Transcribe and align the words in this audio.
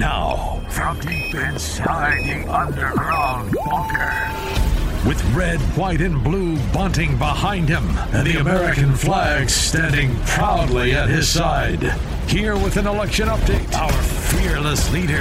Now, 0.00 0.62
from 0.70 0.98
deep 1.00 1.34
inside 1.34 2.24
the 2.24 2.50
underground 2.50 3.54
bunker. 3.66 5.06
With 5.06 5.22
red, 5.34 5.60
white, 5.76 6.00
and 6.00 6.24
blue 6.24 6.56
bunting 6.72 7.18
behind 7.18 7.68
him, 7.68 7.84
and 8.14 8.26
the 8.26 8.38
American 8.40 8.94
flag 8.94 9.50
standing 9.50 10.16
proudly 10.24 10.94
at 10.94 11.10
his 11.10 11.28
side. 11.28 11.82
Here 12.30 12.54
with 12.56 12.78
an 12.78 12.86
election 12.86 13.28
update, 13.28 13.70
our 13.74 13.92
fearless 14.02 14.90
leader, 14.90 15.20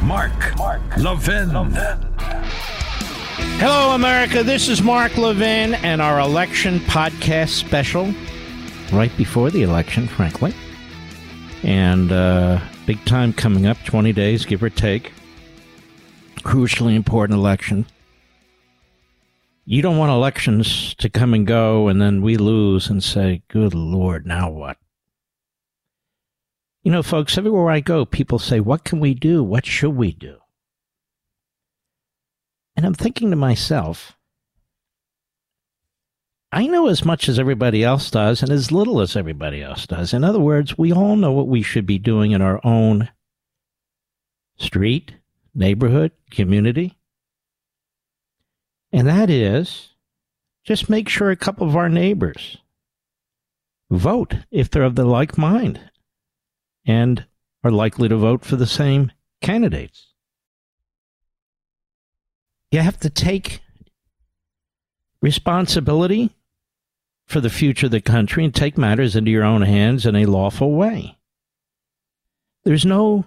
Mark, 0.00 0.56
Mark 0.58 0.80
Levin. 0.96 1.52
Levin. 1.52 1.98
Hello, 3.58 3.96
America. 3.96 4.44
This 4.44 4.68
is 4.68 4.80
Mark 4.80 5.16
Levin 5.16 5.74
and 5.74 6.00
our 6.00 6.20
election 6.20 6.78
podcast 6.78 7.48
special 7.48 8.14
right 8.92 9.10
before 9.16 9.50
the 9.50 9.62
election, 9.62 10.06
frankly. 10.06 10.54
And 11.64 12.12
uh, 12.12 12.60
big 12.86 13.04
time 13.04 13.32
coming 13.32 13.66
up 13.66 13.78
20 13.84 14.12
days, 14.12 14.44
give 14.44 14.62
or 14.62 14.70
take. 14.70 15.12
Crucially 16.40 16.94
important 16.94 17.38
election. 17.38 17.86
You 19.64 19.80
don't 19.80 19.96
want 19.96 20.12
elections 20.12 20.94
to 20.96 21.08
come 21.08 21.32
and 21.32 21.46
go 21.46 21.88
and 21.88 22.00
then 22.00 22.20
we 22.20 22.36
lose 22.36 22.90
and 22.90 23.02
say, 23.02 23.42
good 23.48 23.74
Lord, 23.74 24.26
now 24.26 24.50
what? 24.50 24.76
You 26.82 26.92
know, 26.92 27.02
folks, 27.02 27.38
everywhere 27.38 27.70
I 27.70 27.80
go, 27.80 28.04
people 28.04 28.38
say, 28.38 28.60
what 28.60 28.84
can 28.84 29.00
we 29.00 29.14
do? 29.14 29.42
What 29.42 29.64
should 29.64 29.96
we 29.96 30.12
do? 30.12 30.36
And 32.76 32.84
I'm 32.84 32.94
thinking 32.94 33.30
to 33.30 33.36
myself, 33.36 34.18
I 36.54 36.68
know 36.68 36.86
as 36.86 37.04
much 37.04 37.28
as 37.28 37.40
everybody 37.40 37.82
else 37.82 38.12
does 38.12 38.40
and 38.40 38.52
as 38.52 38.70
little 38.70 39.00
as 39.00 39.16
everybody 39.16 39.60
else 39.60 39.88
does. 39.88 40.14
In 40.14 40.22
other 40.22 40.38
words, 40.38 40.78
we 40.78 40.92
all 40.92 41.16
know 41.16 41.32
what 41.32 41.48
we 41.48 41.62
should 41.62 41.84
be 41.84 41.98
doing 41.98 42.30
in 42.30 42.40
our 42.40 42.64
own 42.64 43.08
street, 44.56 45.16
neighborhood, 45.52 46.12
community. 46.30 46.96
And 48.92 49.08
that 49.08 49.30
is 49.30 49.94
just 50.62 50.88
make 50.88 51.08
sure 51.08 51.32
a 51.32 51.36
couple 51.36 51.66
of 51.66 51.74
our 51.74 51.88
neighbors 51.88 52.58
vote 53.90 54.36
if 54.52 54.70
they're 54.70 54.84
of 54.84 54.94
the 54.94 55.04
like 55.04 55.36
mind 55.36 55.80
and 56.86 57.26
are 57.64 57.72
likely 57.72 58.08
to 58.08 58.16
vote 58.16 58.44
for 58.44 58.54
the 58.54 58.64
same 58.64 59.10
candidates. 59.42 60.12
You 62.70 62.78
have 62.78 63.00
to 63.00 63.10
take 63.10 63.60
responsibility 65.20 66.30
for 67.26 67.40
the 67.40 67.50
future 67.50 67.86
of 67.86 67.92
the 67.92 68.00
country 68.00 68.44
and 68.44 68.54
take 68.54 68.76
matters 68.76 69.16
into 69.16 69.30
your 69.30 69.44
own 69.44 69.62
hands 69.62 70.06
in 70.06 70.14
a 70.16 70.26
lawful 70.26 70.72
way. 70.72 71.16
There's 72.64 72.84
no 72.84 73.24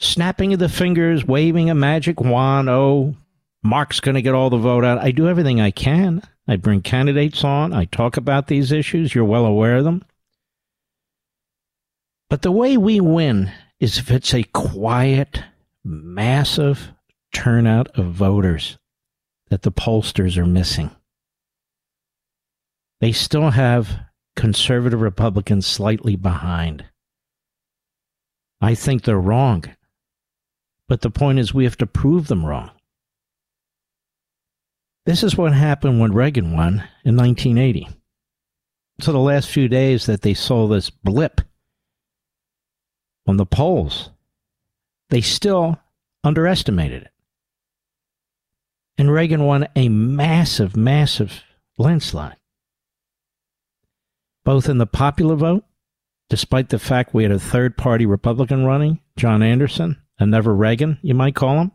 snapping 0.00 0.52
of 0.52 0.58
the 0.58 0.68
fingers, 0.68 1.24
waving 1.24 1.70
a 1.70 1.74
magic 1.74 2.20
wand. 2.20 2.68
Oh, 2.68 3.14
Mark's 3.62 4.00
going 4.00 4.14
to 4.14 4.22
get 4.22 4.34
all 4.34 4.50
the 4.50 4.56
vote 4.56 4.84
out. 4.84 4.98
I 4.98 5.10
do 5.10 5.28
everything 5.28 5.60
I 5.60 5.70
can. 5.70 6.22
I 6.46 6.56
bring 6.56 6.80
candidates 6.80 7.44
on. 7.44 7.72
I 7.72 7.84
talk 7.84 8.16
about 8.16 8.46
these 8.46 8.72
issues. 8.72 9.14
You're 9.14 9.24
well 9.24 9.44
aware 9.44 9.76
of 9.76 9.84
them. 9.84 10.04
But 12.30 12.42
the 12.42 12.52
way 12.52 12.76
we 12.76 13.00
win 13.00 13.52
is 13.80 13.98
if 13.98 14.10
it's 14.10 14.34
a 14.34 14.42
quiet, 14.42 15.42
massive 15.84 16.92
turnout 17.32 17.88
of 17.98 18.06
voters 18.06 18.78
that 19.48 19.62
the 19.62 19.72
pollsters 19.72 20.36
are 20.36 20.46
missing 20.46 20.90
they 23.00 23.12
still 23.12 23.50
have 23.50 24.00
conservative 24.36 25.00
Republicans 25.00 25.66
slightly 25.66 26.16
behind. 26.16 26.84
I 28.60 28.74
think 28.74 29.02
they're 29.02 29.20
wrong. 29.20 29.64
But 30.88 31.02
the 31.02 31.10
point 31.10 31.38
is, 31.38 31.52
we 31.52 31.64
have 31.64 31.76
to 31.78 31.86
prove 31.86 32.28
them 32.28 32.46
wrong. 32.46 32.70
This 35.06 35.22
is 35.22 35.36
what 35.36 35.52
happened 35.52 36.00
when 36.00 36.12
Reagan 36.12 36.52
won 36.52 36.84
in 37.04 37.16
1980. 37.16 37.88
So 39.00 39.12
the 39.12 39.18
last 39.18 39.48
few 39.48 39.68
days 39.68 40.06
that 40.06 40.22
they 40.22 40.34
saw 40.34 40.66
this 40.66 40.90
blip 40.90 41.40
on 43.26 43.36
the 43.36 43.46
polls, 43.46 44.10
they 45.10 45.20
still 45.20 45.78
underestimated 46.24 47.02
it. 47.02 47.12
And 48.96 49.12
Reagan 49.12 49.44
won 49.44 49.68
a 49.76 49.88
massive, 49.88 50.76
massive 50.76 51.44
landslide 51.76 52.37
both 54.48 54.66
in 54.66 54.78
the 54.78 54.86
popular 54.86 55.36
vote, 55.36 55.62
despite 56.30 56.70
the 56.70 56.78
fact 56.78 57.12
we 57.12 57.22
had 57.22 57.30
a 57.30 57.38
third 57.38 57.76
party 57.76 58.06
Republican 58.06 58.64
running, 58.64 58.98
John 59.14 59.42
Anderson, 59.42 60.00
and 60.18 60.30
never 60.30 60.54
Reagan, 60.54 60.98
you 61.02 61.12
might 61.12 61.34
call 61.34 61.60
him, 61.60 61.72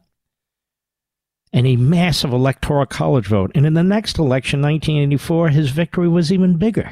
and 1.53 1.67
a 1.67 1.75
massive 1.75 2.33
electoral 2.33 2.87
college 2.87 3.27
vote. 3.27 3.51
And 3.53 3.67
in 3.67 3.75
the 3.75 3.83
next 3.83 4.17
election, 4.17 4.59
1984, 4.63 5.49
his 5.49 5.69
victory 5.69 6.07
was 6.07 6.31
even 6.33 6.57
bigger. 6.57 6.91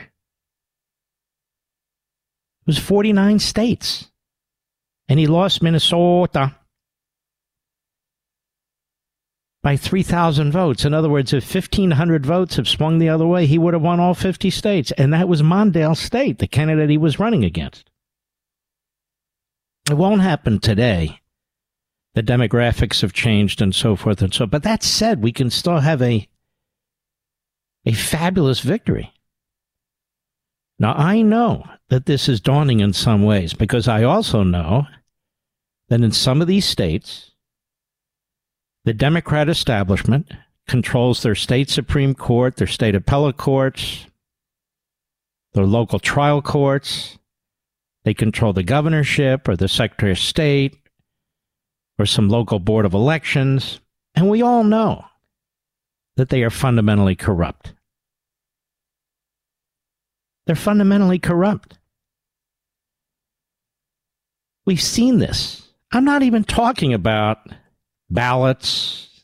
It 2.59 2.67
was 2.67 2.77
49 2.77 3.39
states. 3.39 4.11
And 5.09 5.19
he 5.19 5.25
lost 5.25 5.63
Minnesota 5.63 6.57
by 9.63 9.77
3,000 9.77 10.51
votes. 10.51 10.85
In 10.85 10.93
other 10.93 11.09
words, 11.09 11.33
if 11.33 11.53
1,500 11.53 12.25
votes 12.25 12.55
have 12.55 12.67
swung 12.67 12.97
the 12.97 13.09
other 13.09 13.27
way, 13.27 13.45
he 13.45 13.57
would 13.57 13.73
have 13.73 13.83
won 13.83 13.99
all 13.99 14.15
50 14.15 14.49
states. 14.49 14.91
And 14.97 15.13
that 15.13 15.29
was 15.29 15.41
Mondale 15.41 15.95
State, 15.95 16.39
the 16.39 16.47
candidate 16.47 16.89
he 16.89 16.97
was 16.97 17.19
running 17.19 17.45
against. 17.45 17.89
It 19.89 19.95
won't 19.95 20.21
happen 20.21 20.59
today. 20.59 21.21
The 22.13 22.23
demographics 22.23 23.01
have 23.01 23.13
changed 23.13 23.61
and 23.61 23.73
so 23.73 23.95
forth 23.95 24.21
and 24.21 24.33
so. 24.33 24.45
But 24.45 24.63
that 24.63 24.83
said, 24.83 25.21
we 25.21 25.31
can 25.31 25.49
still 25.49 25.79
have 25.79 26.01
a 26.01 26.27
a 27.85 27.93
fabulous 27.93 28.59
victory. 28.59 29.11
Now 30.77 30.93
I 30.93 31.21
know 31.21 31.65
that 31.89 32.05
this 32.05 32.29
is 32.29 32.41
daunting 32.41 32.79
in 32.79 32.93
some 32.93 33.23
ways 33.23 33.53
because 33.53 33.87
I 33.87 34.03
also 34.03 34.43
know 34.43 34.87
that 35.89 36.01
in 36.01 36.11
some 36.11 36.41
of 36.41 36.47
these 36.47 36.65
states 36.65 37.30
the 38.85 38.93
Democrat 38.93 39.49
establishment 39.49 40.31
controls 40.67 41.21
their 41.21 41.35
state 41.35 41.69
Supreme 41.69 42.15
Court, 42.15 42.55
their 42.55 42.67
state 42.67 42.95
appellate 42.95 43.37
courts, 43.37 44.05
their 45.53 45.65
local 45.65 45.99
trial 45.99 46.41
courts. 46.41 47.17
They 48.03 48.13
control 48.13 48.53
the 48.53 48.63
governorship 48.63 49.47
or 49.47 49.55
the 49.55 49.67
Secretary 49.67 50.11
of 50.11 50.19
State 50.19 50.77
or 51.99 52.05
some 52.05 52.29
local 52.29 52.59
board 52.59 52.85
of 52.85 52.93
elections. 52.93 53.79
And 54.15 54.29
we 54.29 54.41
all 54.41 54.63
know 54.63 55.05
that 56.17 56.29
they 56.29 56.41
are 56.43 56.49
fundamentally 56.49 57.15
corrupt. 57.15 57.73
They're 60.47 60.55
fundamentally 60.55 61.19
corrupt. 61.19 61.77
We've 64.65 64.81
seen 64.81 65.19
this. 65.19 65.69
I'm 65.91 66.05
not 66.05 66.23
even 66.23 66.43
talking 66.43 66.93
about 66.93 67.37
ballots, 68.13 69.23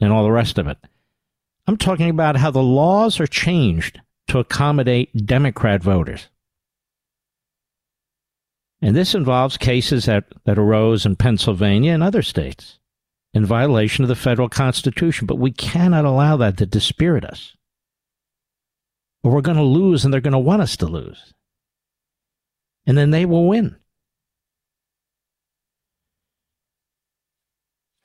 and 0.00 0.12
all 0.12 0.24
the 0.24 0.32
rest 0.32 0.58
of 0.58 0.66
it. 0.66 0.78
I'm 1.66 1.76
talking 1.76 2.10
about 2.10 2.36
how 2.36 2.50
the 2.50 2.62
laws 2.62 3.18
are 3.20 3.26
changed 3.26 4.00
to 4.28 4.38
accommodate 4.38 5.26
Democrat 5.26 5.82
voters. 5.82 6.28
And 8.82 8.94
this 8.94 9.14
involves 9.14 9.56
cases 9.56 10.04
that, 10.04 10.24
that 10.44 10.58
arose 10.58 11.06
in 11.06 11.16
Pennsylvania 11.16 11.92
and 11.92 12.02
other 12.02 12.22
states 12.22 12.78
in 13.32 13.44
violation 13.44 14.04
of 14.04 14.08
the 14.08 14.14
federal 14.14 14.48
Constitution. 14.48 15.26
But 15.26 15.38
we 15.38 15.50
cannot 15.50 16.04
allow 16.04 16.36
that 16.36 16.56
to 16.58 16.66
dispirit 16.66 17.24
us. 17.24 17.56
Or 19.22 19.32
we're 19.32 19.40
going 19.40 19.56
to 19.56 19.62
lose 19.62 20.04
and 20.04 20.12
they're 20.12 20.20
going 20.20 20.32
to 20.32 20.38
want 20.38 20.62
us 20.62 20.76
to 20.78 20.86
lose. 20.86 21.32
And 22.86 22.96
then 22.96 23.10
they 23.10 23.24
will 23.24 23.48
win. 23.48 23.76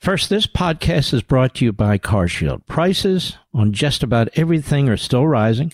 First, 0.01 0.31
this 0.31 0.47
podcast 0.47 1.13
is 1.13 1.21
brought 1.21 1.53
to 1.55 1.65
you 1.65 1.71
by 1.71 1.99
CarShield. 1.99 2.65
Prices 2.65 3.37
on 3.53 3.71
just 3.71 4.01
about 4.01 4.29
everything 4.33 4.89
are 4.89 4.97
still 4.97 5.27
rising, 5.27 5.73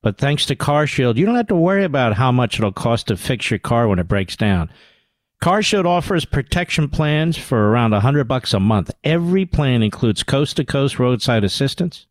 but 0.00 0.16
thanks 0.16 0.46
to 0.46 0.54
CarShield, 0.54 1.16
you 1.16 1.26
don't 1.26 1.34
have 1.34 1.48
to 1.48 1.56
worry 1.56 1.82
about 1.82 2.14
how 2.14 2.30
much 2.30 2.56
it'll 2.56 2.70
cost 2.70 3.08
to 3.08 3.16
fix 3.16 3.50
your 3.50 3.58
car 3.58 3.88
when 3.88 3.98
it 3.98 4.06
breaks 4.06 4.36
down. 4.36 4.70
CarShield 5.42 5.86
offers 5.86 6.24
protection 6.24 6.88
plans 6.88 7.36
for 7.36 7.68
around 7.68 7.90
100 7.90 8.28
bucks 8.28 8.54
a 8.54 8.60
month. 8.60 8.92
Every 9.02 9.44
plan 9.44 9.82
includes 9.82 10.22
coast-to-coast 10.22 11.00
roadside 11.00 11.42
assistance, 11.42 12.06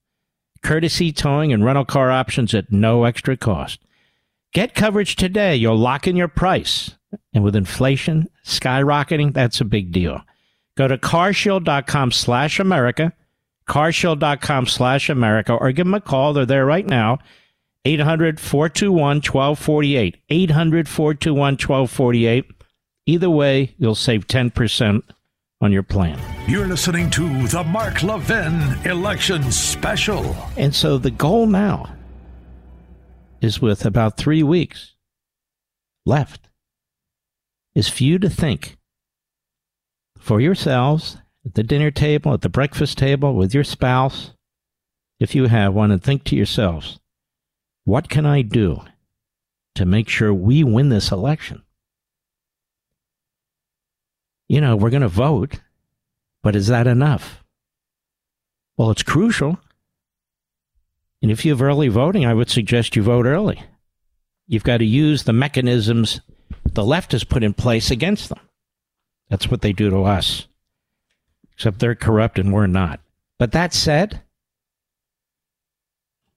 courtesy 0.64 1.14
towing, 1.14 1.54
and 1.54 1.64
rental 1.64 1.86
car 1.86 2.12
options 2.12 2.54
at 2.54 2.74
no 2.74 3.06
extra 3.06 3.38
cost. 3.38 3.80
Get 4.54 4.76
coverage 4.76 5.16
today. 5.16 5.56
You'll 5.56 5.78
lock 5.78 6.08
in 6.08 6.18
your 6.18 6.28
price. 6.28 6.92
And 7.34 7.42
with 7.42 7.56
inflation 7.56 8.28
skyrocketing, 8.44 9.34
that's 9.34 9.62
a 9.62 9.66
big 9.66 9.94
deal. 9.94 10.24
Go 10.76 10.88
to 10.88 10.98
carshield.com 10.98 12.12
slash 12.12 12.60
America, 12.60 13.14
carshield.com 13.68 14.66
slash 14.68 15.10
America, 15.10 15.54
or 15.54 15.72
give 15.72 15.86
them 15.86 15.94
a 15.94 16.02
call. 16.02 16.34
They're 16.34 16.46
there 16.46 16.66
right 16.66 16.86
now. 16.86 17.20
800 17.86 18.40
421 18.40 19.18
1248. 19.18 20.18
800 20.30 20.88
421 20.88 21.54
1248. 21.54 22.46
Either 23.06 23.30
way, 23.30 23.76
you'll 23.78 23.96
save 23.96 24.28
10% 24.28 25.04
on 25.60 25.72
your 25.72 25.84
plan. 25.84 26.20
You're 26.48 26.68
listening 26.68 27.10
to 27.12 27.48
the 27.48 27.64
Mark 27.64 28.02
Levin 28.04 28.54
Election 28.86 29.52
Special. 29.52 30.36
And 30.58 30.74
so 30.74 30.98
the 30.98 31.12
goal 31.12 31.46
now 31.48 31.94
is 33.42 33.62
with 33.62 33.86
about 33.86 34.18
three 34.18 34.44
weeks 34.44 34.96
left, 36.06 36.50
is 37.76 37.90
for 37.90 38.04
you 38.04 38.18
to 38.20 38.30
think 38.30 38.78
for 40.24 40.40
yourselves 40.40 41.18
at 41.46 41.54
the 41.56 41.64
dinner 41.64 41.92
table, 41.92 42.34
at 42.34 42.42
the 42.42 42.50
breakfast 42.50 42.98
table, 42.98 43.36
with 43.36 43.54
your 43.54 43.66
spouse, 43.66 44.32
if 45.20 45.36
you 45.36 45.48
have 45.48 45.74
one, 45.74 45.92
and 45.92 46.02
think 46.02 46.24
to 46.24 46.36
yourselves, 46.36 46.98
what 47.84 48.08
can 48.08 48.26
I 48.26 48.42
do 48.42 48.82
to 49.76 49.86
make 49.86 50.08
sure 50.08 50.34
we 50.34 50.64
win 50.64 50.88
this 50.88 51.12
election? 51.12 51.62
You 54.48 54.62
know, 54.62 54.78
we're 54.78 54.90
going 54.90 55.02
to 55.02 55.10
vote, 55.10 55.60
but 56.42 56.56
is 56.56 56.68
that 56.68 56.88
enough? 56.88 57.44
Well, 58.78 58.92
it's 58.92 59.04
crucial. 59.04 59.60
And 61.22 61.32
if 61.32 61.44
you 61.44 61.52
have 61.52 61.62
early 61.62 61.90
voting, 61.90 62.26
I 62.26 62.34
would 62.34 62.50
suggest 62.50 62.96
you 62.96 63.04
vote 63.04 63.26
early. 63.26 63.62
You've 64.48 64.64
got 64.64 64.78
to 64.78 64.86
use 64.86 65.24
the 65.24 65.34
mechanisms 65.34 66.22
the 66.72 66.86
left 66.86 67.12
has 67.12 67.26
put 67.26 67.44
in 67.44 67.54
place 67.54 67.92
against 67.92 68.30
them. 68.30 68.40
That's 69.34 69.50
what 69.50 69.62
they 69.62 69.74
do 69.74 69.90
to 69.90 70.04
us. 70.04 70.48
Except 71.54 71.80
they're 71.80 71.96
corrupt 71.96 72.38
and 72.38 72.54
we're 72.54 72.68
not. 72.68 73.00
But 73.40 73.52
that 73.54 73.74
said, 73.74 74.22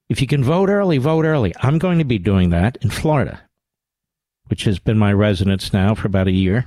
if 0.09 0.19
you 0.19 0.25
can 0.25 0.43
vote 0.43 0.67
early, 0.67 0.97
vote 0.97 1.23
early. 1.23 1.53
I'm 1.59 1.77
going 1.77 1.99
to 1.99 2.03
be 2.05 2.17
doing 2.17 2.49
that 2.49 2.75
in 2.81 2.89
Florida, 2.89 3.41
which 4.47 4.63
has 4.63 4.79
been 4.79 4.97
my 4.97 5.13
residence 5.13 5.71
now 5.71 5.93
for 5.93 6.07
about 6.07 6.25
a 6.25 6.31
year. 6.31 6.65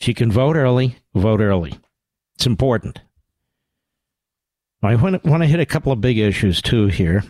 If 0.00 0.08
you 0.08 0.14
can 0.14 0.32
vote 0.32 0.56
early, 0.56 0.96
vote 1.14 1.42
early. 1.42 1.74
It's 2.36 2.46
important. 2.46 3.02
I 4.82 4.94
want 4.94 5.22
to, 5.24 5.46
hit 5.46 5.60
a 5.60 5.66
couple 5.66 5.92
of 5.92 6.00
big 6.00 6.16
issues 6.16 6.62
too 6.62 6.86
here. 6.86 7.22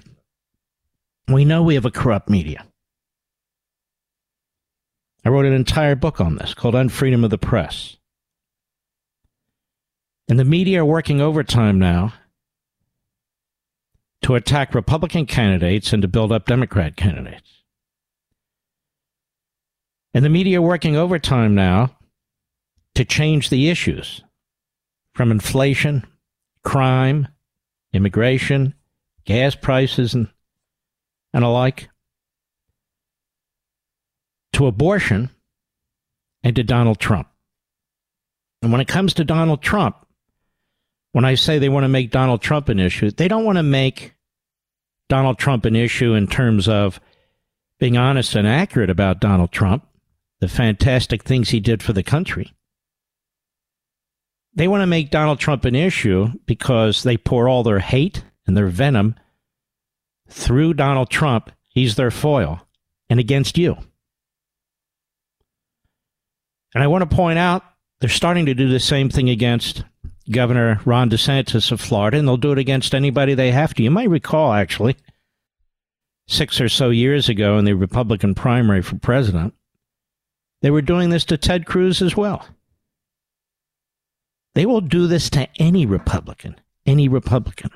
We 1.26 1.44
know 1.44 1.64
we 1.64 1.74
have 1.74 1.84
a 1.84 1.90
corrupt 1.90 2.30
media. 2.30 2.64
I 5.26 5.28
wrote 5.28 5.44
an 5.44 5.54
entire 5.54 5.96
book 5.96 6.20
on 6.20 6.36
this 6.36 6.54
called 6.54 6.76
Unfreedom 6.76 7.24
of 7.24 7.30
the 7.30 7.36
Press. 7.36 7.96
And 10.28 10.38
the 10.38 10.44
media 10.44 10.82
are 10.82 10.84
working 10.84 11.20
overtime 11.20 11.80
now 11.80 12.14
to 14.22 14.36
attack 14.36 14.72
Republican 14.72 15.26
candidates 15.26 15.92
and 15.92 16.00
to 16.02 16.06
build 16.06 16.30
up 16.30 16.46
Democrat 16.46 16.94
candidates. 16.94 17.64
And 20.14 20.24
the 20.24 20.28
media 20.28 20.60
are 20.60 20.62
working 20.62 20.94
overtime 20.94 21.56
now 21.56 21.96
to 22.94 23.04
change 23.04 23.50
the 23.50 23.68
issues 23.68 24.22
from 25.12 25.32
inflation, 25.32 26.06
crime, 26.62 27.26
immigration, 27.92 28.74
gas 29.24 29.56
prices, 29.56 30.14
and, 30.14 30.28
and 31.34 31.42
alike, 31.42 31.88
to 34.56 34.66
abortion 34.66 35.28
and 36.42 36.56
to 36.56 36.62
Donald 36.62 36.98
Trump. 36.98 37.28
And 38.62 38.72
when 38.72 38.80
it 38.80 38.88
comes 38.88 39.12
to 39.14 39.24
Donald 39.24 39.60
Trump, 39.60 39.96
when 41.12 41.26
I 41.26 41.34
say 41.34 41.58
they 41.58 41.68
want 41.68 41.84
to 41.84 41.88
make 41.88 42.10
Donald 42.10 42.40
Trump 42.40 42.70
an 42.70 42.80
issue, 42.80 43.10
they 43.10 43.28
don't 43.28 43.44
want 43.44 43.58
to 43.58 43.62
make 43.62 44.14
Donald 45.10 45.38
Trump 45.38 45.66
an 45.66 45.76
issue 45.76 46.14
in 46.14 46.26
terms 46.26 46.68
of 46.68 47.00
being 47.78 47.98
honest 47.98 48.34
and 48.34 48.48
accurate 48.48 48.88
about 48.88 49.20
Donald 49.20 49.52
Trump, 49.52 49.86
the 50.40 50.48
fantastic 50.48 51.22
things 51.22 51.50
he 51.50 51.60
did 51.60 51.82
for 51.82 51.92
the 51.92 52.02
country. 52.02 52.54
They 54.54 54.68
want 54.68 54.80
to 54.80 54.86
make 54.86 55.10
Donald 55.10 55.38
Trump 55.38 55.66
an 55.66 55.74
issue 55.74 56.28
because 56.46 57.02
they 57.02 57.18
pour 57.18 57.46
all 57.46 57.62
their 57.62 57.80
hate 57.80 58.24
and 58.46 58.56
their 58.56 58.68
venom 58.68 59.16
through 60.30 60.74
Donald 60.74 61.10
Trump. 61.10 61.50
He's 61.68 61.96
their 61.96 62.10
foil 62.10 62.66
and 63.10 63.20
against 63.20 63.58
you. 63.58 63.76
And 66.76 66.82
I 66.82 66.88
want 66.88 67.08
to 67.08 67.16
point 67.16 67.38
out 67.38 67.64
they're 68.00 68.10
starting 68.10 68.44
to 68.44 68.54
do 68.54 68.68
the 68.68 68.78
same 68.78 69.08
thing 69.08 69.30
against 69.30 69.82
Governor 70.30 70.78
Ron 70.84 71.08
DeSantis 71.08 71.72
of 71.72 71.80
Florida, 71.80 72.18
and 72.18 72.28
they'll 72.28 72.36
do 72.36 72.52
it 72.52 72.58
against 72.58 72.94
anybody 72.94 73.32
they 73.32 73.50
have 73.50 73.72
to. 73.72 73.82
You 73.82 73.90
might 73.90 74.10
recall, 74.10 74.52
actually, 74.52 74.94
six 76.28 76.60
or 76.60 76.68
so 76.68 76.90
years 76.90 77.30
ago 77.30 77.56
in 77.56 77.64
the 77.64 77.72
Republican 77.72 78.34
primary 78.34 78.82
for 78.82 78.98
president, 78.98 79.54
they 80.60 80.70
were 80.70 80.82
doing 80.82 81.08
this 81.08 81.24
to 81.24 81.38
Ted 81.38 81.64
Cruz 81.64 82.02
as 82.02 82.14
well. 82.14 82.46
They 84.54 84.66
will 84.66 84.82
do 84.82 85.06
this 85.06 85.30
to 85.30 85.48
any 85.58 85.86
Republican, 85.86 86.60
any 86.84 87.08
Republican. 87.08 87.70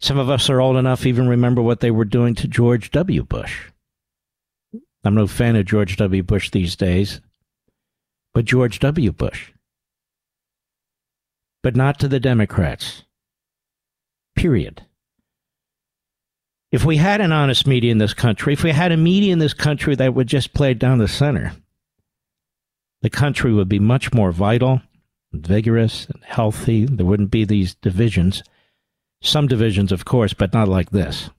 Some 0.00 0.18
of 0.18 0.28
us 0.28 0.50
are 0.50 0.60
old 0.60 0.74
enough 0.74 1.06
even 1.06 1.28
remember 1.28 1.62
what 1.62 1.78
they 1.78 1.92
were 1.92 2.04
doing 2.04 2.34
to 2.34 2.48
George 2.48 2.90
W. 2.90 3.22
Bush. 3.22 3.70
I'm 5.04 5.14
no 5.14 5.28
fan 5.28 5.54
of 5.54 5.66
George 5.66 5.96
W. 5.98 6.24
Bush 6.24 6.50
these 6.50 6.74
days, 6.74 7.20
but 8.34 8.44
George 8.44 8.78
W. 8.80 9.12
Bush 9.12 9.52
but 11.64 11.74
not 11.74 11.98
to 11.98 12.06
the 12.06 12.20
Democrats. 12.20 13.04
Period. 14.36 14.82
If 16.70 16.84
we 16.84 16.98
had 16.98 17.22
an 17.22 17.32
honest 17.32 17.66
media 17.66 17.90
in 17.90 17.96
this 17.96 18.12
country, 18.12 18.52
if 18.52 18.62
we 18.62 18.70
had 18.70 18.92
a 18.92 18.98
media 18.98 19.32
in 19.32 19.38
this 19.38 19.54
country 19.54 19.96
that 19.96 20.12
would 20.12 20.26
just 20.26 20.52
play 20.52 20.74
down 20.74 20.98
the 20.98 21.08
center, 21.08 21.54
the 23.00 23.08
country 23.08 23.54
would 23.54 23.68
be 23.68 23.78
much 23.78 24.12
more 24.12 24.30
vital, 24.30 24.82
and 25.32 25.46
vigorous, 25.46 26.04
and 26.06 26.22
healthy. 26.22 26.84
There 26.84 27.06
wouldn't 27.06 27.30
be 27.30 27.46
these 27.46 27.76
divisions. 27.76 28.42
Some 29.22 29.46
divisions, 29.46 29.90
of 29.90 30.04
course, 30.04 30.34
but 30.34 30.52
not 30.52 30.68
like 30.68 30.90
this. 30.90 31.30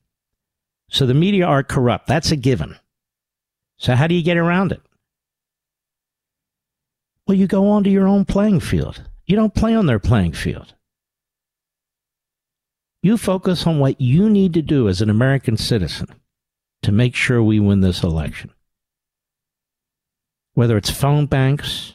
So 0.90 1.06
the 1.06 1.14
media 1.14 1.46
are 1.46 1.62
corrupt. 1.62 2.08
That's 2.08 2.32
a 2.32 2.36
given. 2.36 2.78
So 3.78 3.94
how 3.94 4.08
do 4.08 4.16
you 4.16 4.24
get 4.24 4.38
around 4.38 4.72
it? 4.72 4.82
Well, 7.28 7.38
you 7.38 7.48
go 7.48 7.70
onto 7.70 7.90
your 7.90 8.08
own 8.08 8.26
playing 8.26 8.60
field. 8.60 9.02
You 9.26 9.36
don't 9.36 9.56
play 9.56 9.74
on 9.74 9.88
their 9.88 10.00
playing 10.00 10.34
field. 10.34 10.76
You 13.02 13.18
focus 13.18 13.66
on 13.66 13.80
what 13.80 14.00
you 14.00 14.30
need 14.30 14.54
to 14.54 14.62
do 14.62 14.88
as 14.88 15.02
an 15.02 15.10
American 15.10 15.58
citizen 15.58 16.08
to 16.84 16.92
make 16.92 17.16
sure 17.16 17.42
we 17.42 17.60
win 17.60 17.82
this 17.82 18.04
election. 18.04 18.52
Whether 20.54 20.78
it's 20.78 20.90
phone 20.90 21.26
banks 21.26 21.94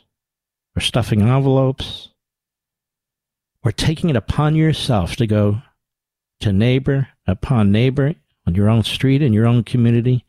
or 0.77 0.81
stuffing 0.81 1.23
envelopes 1.23 2.11
or 3.65 3.73
taking 3.73 4.11
it 4.11 4.17
upon 4.17 4.55
yourself 4.55 5.17
to 5.17 5.27
go 5.27 5.63
to 6.41 6.53
neighbor 6.53 7.09
upon 7.27 7.71
neighbor 7.71 8.15
on 8.47 8.55
your 8.55 8.69
own 8.69 8.83
street 8.83 9.23
in 9.23 9.33
your 9.33 9.47
own 9.47 9.63
community 9.63 10.25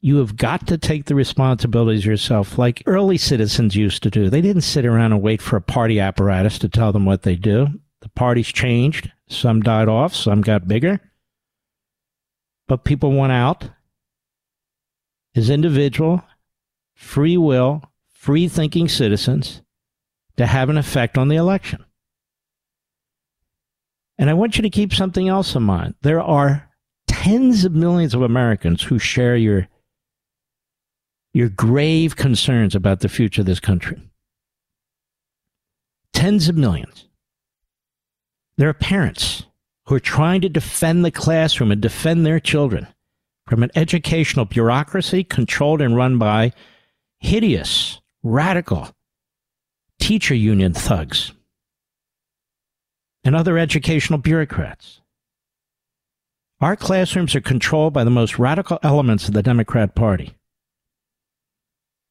you 0.00 0.18
have 0.18 0.36
got 0.36 0.66
to 0.68 0.78
take 0.78 1.06
the 1.06 1.14
responsibilities 1.14 2.04
yourself, 2.04 2.58
like 2.58 2.82
early 2.86 3.18
citizens 3.18 3.74
used 3.74 4.02
to 4.02 4.10
do. 4.10 4.28
They 4.28 4.40
didn't 4.40 4.62
sit 4.62 4.84
around 4.84 5.12
and 5.12 5.22
wait 5.22 5.40
for 5.40 5.56
a 5.56 5.62
party 5.62 5.98
apparatus 5.98 6.58
to 6.60 6.68
tell 6.68 6.92
them 6.92 7.04
what 7.04 7.22
they 7.22 7.36
do. 7.36 7.68
The 8.00 8.08
parties 8.10 8.48
changed. 8.48 9.10
Some 9.28 9.62
died 9.62 9.88
off, 9.88 10.14
some 10.14 10.42
got 10.42 10.68
bigger. 10.68 11.00
But 12.68 12.84
people 12.84 13.12
went 13.12 13.32
out 13.32 13.70
as 15.34 15.50
individual, 15.50 16.22
free 16.94 17.36
will, 17.36 17.82
free 18.08 18.48
thinking 18.48 18.88
citizens 18.88 19.62
to 20.36 20.46
have 20.46 20.68
an 20.68 20.78
effect 20.78 21.16
on 21.16 21.28
the 21.28 21.36
election. 21.36 21.84
And 24.18 24.30
I 24.30 24.34
want 24.34 24.56
you 24.56 24.62
to 24.62 24.70
keep 24.70 24.94
something 24.94 25.28
else 25.28 25.54
in 25.54 25.62
mind. 25.62 25.94
There 26.02 26.20
are 26.20 26.70
tens 27.06 27.64
of 27.64 27.72
millions 27.72 28.14
of 28.14 28.22
Americans 28.22 28.82
who 28.82 28.98
share 28.98 29.36
your 29.36 29.68
your 31.36 31.50
grave 31.50 32.16
concerns 32.16 32.74
about 32.74 33.00
the 33.00 33.10
future 33.10 33.42
of 33.42 33.46
this 33.46 33.60
country. 33.60 34.00
Tens 36.14 36.48
of 36.48 36.56
millions. 36.56 37.08
There 38.56 38.70
are 38.70 38.72
parents 38.72 39.44
who 39.84 39.94
are 39.96 40.00
trying 40.00 40.40
to 40.40 40.48
defend 40.48 41.04
the 41.04 41.10
classroom 41.10 41.70
and 41.70 41.78
defend 41.78 42.24
their 42.24 42.40
children 42.40 42.86
from 43.46 43.62
an 43.62 43.70
educational 43.74 44.46
bureaucracy 44.46 45.24
controlled 45.24 45.82
and 45.82 45.94
run 45.94 46.16
by 46.16 46.54
hideous, 47.18 48.00
radical 48.22 48.88
teacher 49.98 50.34
union 50.34 50.72
thugs 50.72 51.32
and 53.24 53.36
other 53.36 53.58
educational 53.58 54.18
bureaucrats. 54.18 55.02
Our 56.62 56.76
classrooms 56.76 57.34
are 57.34 57.42
controlled 57.42 57.92
by 57.92 58.04
the 58.04 58.10
most 58.10 58.38
radical 58.38 58.78
elements 58.82 59.28
of 59.28 59.34
the 59.34 59.42
Democrat 59.42 59.94
Party. 59.94 60.34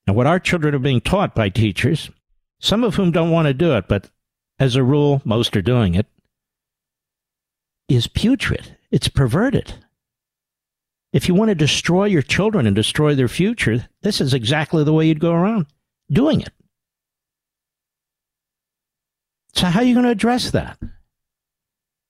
And 0.08 0.16
what 0.16 0.28
our 0.28 0.40
children 0.40 0.76
are 0.76 0.80
being 0.80 1.02
taught 1.02 1.34
by 1.34 1.50
teachers, 1.50 2.10
some 2.60 2.84
of 2.84 2.96
whom 2.96 3.12
don't 3.12 3.32
want 3.32 3.48
to 3.48 3.54
do 3.54 3.76
it, 3.76 3.88
but 3.88 4.10
as 4.60 4.76
a 4.76 4.84
rule, 4.84 5.22
most 5.26 5.56
are 5.58 5.62
doing 5.62 5.96
it, 5.96 6.06
is 7.90 8.08
putrid. 8.08 8.78
It's 8.92 9.08
perverted. 9.08 9.74
If 11.12 11.28
you 11.28 11.34
want 11.34 11.50
to 11.50 11.56
destroy 11.56 12.06
your 12.06 12.22
children 12.22 12.68
and 12.68 12.76
destroy 12.76 13.16
their 13.16 13.28
future, 13.28 13.88
this 14.02 14.20
is 14.20 14.34
exactly 14.34 14.84
the 14.84 14.94
way 14.94 15.08
you'd 15.08 15.20
go 15.20 15.34
around 15.34 15.68
doing 16.12 16.42
it. 16.42 16.50
So, 19.54 19.68
how 19.68 19.80
are 19.80 19.84
you 19.84 19.94
going 19.94 20.06
to 20.06 20.12
address 20.12 20.52
that? 20.52 20.78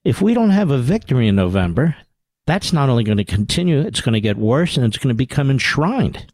If 0.04 0.22
we 0.22 0.34
don't 0.34 0.50
have 0.50 0.72
a 0.72 0.80
victory 0.80 1.28
in 1.28 1.36
November, 1.36 1.96
that's 2.48 2.74
not 2.74 2.90
only 2.90 3.04
going 3.04 3.18
to 3.18 3.24
continue, 3.24 3.80
it's 3.80 4.02
going 4.02 4.14
to 4.14 4.22
get 4.22 4.38
worse 4.38 4.78
and 4.78 4.86
it's 4.86 4.98
going 4.98 5.14
to 5.14 5.18
become 5.18 5.50
enshrined. 5.50 6.32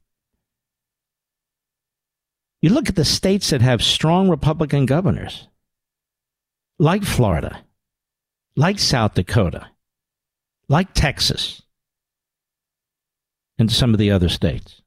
You 2.62 2.70
look 2.70 2.90
at 2.90 2.96
the 2.96 3.06
states 3.06 3.50
that 3.50 3.62
have 3.62 3.82
strong 3.82 4.30
Republican 4.30 4.86
governors, 4.86 5.48
like 6.78 7.04
Florida, 7.04 7.64
like 8.56 8.78
South 8.78 9.16
Dakota, 9.16 9.68
like 10.68 10.94
Texas, 10.94 11.64
and 13.58 13.72
some 13.72 13.94
of 13.94 14.00
the 14.00 14.12
other 14.12 14.30
states. 14.30 14.82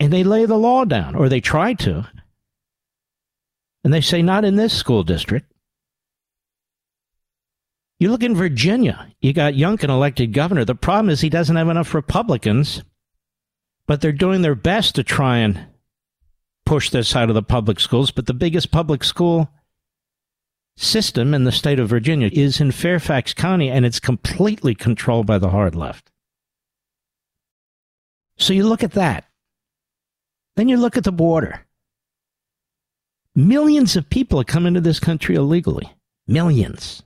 And 0.00 0.12
they 0.12 0.24
lay 0.24 0.46
the 0.46 0.58
law 0.58 0.84
down, 0.84 1.14
or 1.14 1.28
they 1.28 1.40
try 1.40 1.74
to. 1.74 2.08
And 3.84 3.92
they 3.92 4.00
say, 4.00 4.22
not 4.22 4.44
in 4.44 4.56
this 4.56 4.72
school 4.72 5.02
district. 5.02 5.52
You 8.00 8.10
look 8.10 8.22
in 8.22 8.34
Virginia, 8.34 9.12
you 9.20 9.32
got 9.32 9.54
Youngkin 9.54 9.88
elected 9.88 10.32
governor. 10.32 10.64
The 10.64 10.74
problem 10.74 11.10
is 11.10 11.20
he 11.20 11.28
doesn't 11.28 11.54
have 11.54 11.68
enough 11.68 11.94
Republicans, 11.94 12.82
but 13.86 14.00
they're 14.00 14.12
doing 14.12 14.42
their 14.42 14.54
best 14.54 14.94
to 14.94 15.04
try 15.04 15.38
and 15.38 15.66
push 16.64 16.90
this 16.90 17.14
out 17.16 17.28
of 17.28 17.34
the 17.34 17.42
public 17.42 17.80
schools. 17.80 18.10
But 18.10 18.26
the 18.26 18.34
biggest 18.34 18.70
public 18.70 19.04
school 19.04 19.48
system 20.76 21.34
in 21.34 21.44
the 21.44 21.52
state 21.52 21.78
of 21.78 21.88
Virginia 21.88 22.30
is 22.32 22.60
in 22.60 22.70
Fairfax 22.70 23.34
County, 23.34 23.70
and 23.70 23.84
it's 23.84 24.00
completely 24.00 24.74
controlled 24.74 25.26
by 25.26 25.38
the 25.38 25.50
hard 25.50 25.74
left. 25.74 26.10
So 28.38 28.52
you 28.52 28.66
look 28.66 28.82
at 28.82 28.92
that. 28.92 29.26
Then 30.56 30.68
you 30.68 30.76
look 30.76 30.96
at 30.96 31.04
the 31.04 31.12
border. 31.12 31.66
Millions 33.34 33.96
of 33.96 34.10
people 34.10 34.40
are 34.40 34.44
coming 34.44 34.74
to 34.74 34.80
this 34.80 35.00
country 35.00 35.34
illegally. 35.34 35.90
Millions. 36.26 37.02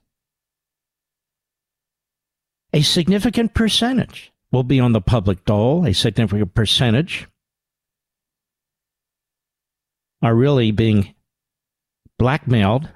A 2.73 2.83
significant 2.83 3.55
percentage 3.55 4.33
will 4.57 4.65
be 4.65 4.81
on 4.81 4.93
the 4.93 5.03
public 5.03 5.45
dole, 5.45 5.85
a 5.87 5.93
significant 5.93 6.55
percentage 6.55 7.29
are 10.23 10.35
really 10.35 10.71
being 10.71 11.15
blackmailed 12.19 12.89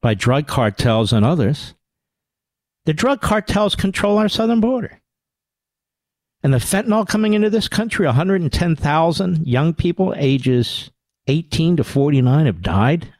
by 0.00 0.14
drug 0.14 0.46
cartels 0.46 1.12
and 1.12 1.24
others. 1.24 1.74
The 2.86 2.94
drug 2.94 3.20
cartels 3.20 3.74
control 3.74 4.16
our 4.16 4.30
southern 4.30 4.60
border. 4.60 5.02
And 6.42 6.54
the 6.54 6.58
fentanyl 6.58 7.06
coming 7.06 7.34
into 7.34 7.50
this 7.50 7.68
country, 7.68 8.06
110,000 8.06 9.46
young 9.46 9.74
people 9.74 10.14
ages 10.16 10.90
18 11.26 11.76
to 11.76 11.84
49 11.84 12.46
have 12.46 12.62
died 12.62 13.12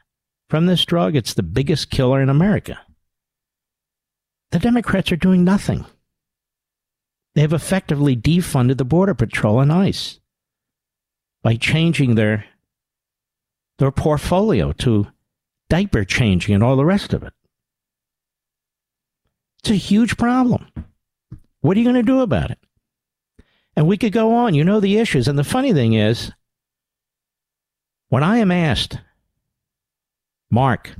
from 0.49 0.65
this 0.65 0.83
drug. 0.85 1.15
It's 1.15 1.35
the 1.35 1.43
biggest 1.43 1.91
killer 1.91 2.19
in 2.19 2.29
America. 2.29 2.79
The 4.51 4.59
Democrats 4.59 5.11
are 5.11 5.17
doing 5.17 5.43
nothing. 5.43 5.85
They 7.35 7.41
have 7.41 7.53
effectively 7.53 8.15
defunded 8.15 8.77
the 8.77 8.85
Border 8.85 9.13
Patrol 9.13 9.59
and 9.59 9.71
ICE 9.71 10.19
by 11.43 11.57
changing 11.57 12.15
their, 12.15 12.45
their 13.77 13.91
portfolio 13.91 14.71
to 14.71 15.07
diaper 15.69 16.05
changing 16.05 16.55
and 16.55 16.63
all 16.63 16.77
the 16.77 16.85
rest 16.85 17.13
of 17.13 17.23
it. 17.23 17.33
It's 19.59 19.69
a 19.69 19.75
huge 19.75 20.15
problem. 20.17 20.67
What 21.59 21.75
are 21.75 21.79
you 21.79 21.85
going 21.85 21.95
to 21.95 22.03
do 22.03 22.21
about 22.21 22.51
it? 22.51 22.59
And 23.75 23.85
we 23.85 23.97
could 23.97 24.13
go 24.13 24.33
on. 24.33 24.53
You 24.53 24.63
know 24.63 24.79
the 24.79 24.97
issues. 24.97 25.27
And 25.27 25.37
the 25.37 25.43
funny 25.43 25.73
thing 25.73 25.93
is, 25.93 26.31
when 28.09 28.23
I 28.23 28.37
am 28.37 28.51
asked, 28.51 28.99
Mark, 30.49 30.95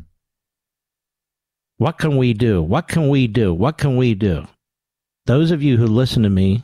what 1.77 1.97
can 1.97 2.17
we 2.17 2.33
do? 2.33 2.61
What 2.61 2.87
can 2.89 3.07
we 3.07 3.27
do? 3.27 3.53
What 3.53 3.77
can 3.77 3.95
we 3.95 4.15
do? 4.15 4.47
Those 5.25 5.51
of 5.51 5.63
you 5.63 5.77
who 5.77 5.87
listen 5.87 6.23
to 6.23 6.29
me 6.29 6.63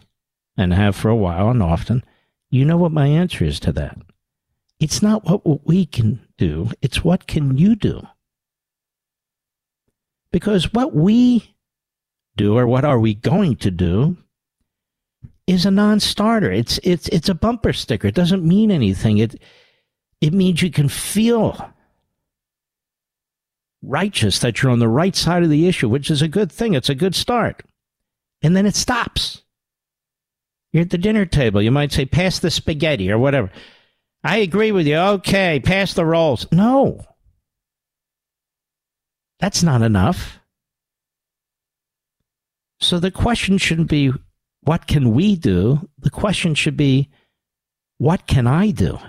and 0.58 0.74
have 0.74 0.96
for 0.96 1.10
a 1.10 1.16
while 1.16 1.50
and 1.50 1.64
often, 1.64 2.04
you 2.50 2.66
know 2.66 2.78
what 2.78 2.92
my 2.92 3.08
answer 3.08 3.44
is 3.44 3.60
to 3.62 3.72
that. 3.74 3.98
It's 4.80 5.02
not 5.02 5.26
what 5.26 5.66
we 5.66 5.86
can 5.86 6.26
do, 6.38 6.70
it's 6.82 7.04
what 7.04 7.28
can 7.28 7.58
you 7.58 7.76
do? 7.76 8.08
Because 10.32 10.74
what 10.74 10.94
we 10.94 11.56
do 12.36 12.58
or 12.58 12.66
what 12.66 12.86
are 12.86 13.00
we 13.00 13.14
going 13.14 13.58
to 13.58 13.72
do 13.72 14.18
is 15.48 15.66
a 15.66 15.72
non-starter. 15.72 16.52
It's 16.52 16.80
it's 16.84 17.08
it's 17.10 17.30
a 17.30 17.36
bumper 17.36 17.74
sticker. 17.74 18.08
It 18.08 18.16
doesn't 18.16 18.44
mean 18.44 18.72
anything. 18.72 19.18
It 19.18 19.42
it 20.22 20.34
means 20.34 20.62
you 20.62 20.72
can 20.72 20.88
feel 20.88 21.74
righteous 23.82 24.40
that 24.40 24.62
you're 24.62 24.72
on 24.72 24.80
the 24.80 24.88
right 24.88 25.16
side 25.16 25.44
of 25.44 25.50
the 25.50 25.68
issue, 25.68 25.90
which 25.90 26.10
is 26.10 26.22
a 26.22 26.28
good 26.28 26.52
thing. 26.52 26.74
It's 26.74 26.90
a 26.90 26.96
good 26.96 27.16
start. 27.16 27.64
And 28.42 28.56
then 28.56 28.66
it 28.66 28.76
stops. 28.76 29.44
You're 30.74 30.84
at 30.84 30.90
the 30.90 30.98
dinner 30.98 31.26
table. 31.26 31.62
You 31.62 31.72
might 31.72 31.92
say, 31.92 32.06
pass 32.06 32.40
the 32.40 32.50
spaghetti 32.50 33.12
or 33.12 33.20
whatever. 33.20 33.52
I 34.24 34.38
agree 34.38 34.72
with 34.72 34.88
you. 34.88 34.98
Okay, 34.98 35.60
pass 35.60 35.94
the 35.94 36.06
rolls. 36.06 36.48
No. 36.52 37.06
That's 39.40 39.64
not 39.64 39.82
enough. 39.82 40.40
So 42.80 43.00
the 43.00 43.12
question 43.12 43.58
shouldn't 43.58 43.90
be, 43.90 44.12
what 44.62 44.88
can 44.88 45.12
we 45.12 45.36
do? 45.36 45.90
The 46.00 46.10
question 46.10 46.56
should 46.56 46.78
be, 46.78 47.10
what 47.98 48.28
can 48.28 48.48
I 48.48 48.72
do? 48.72 49.00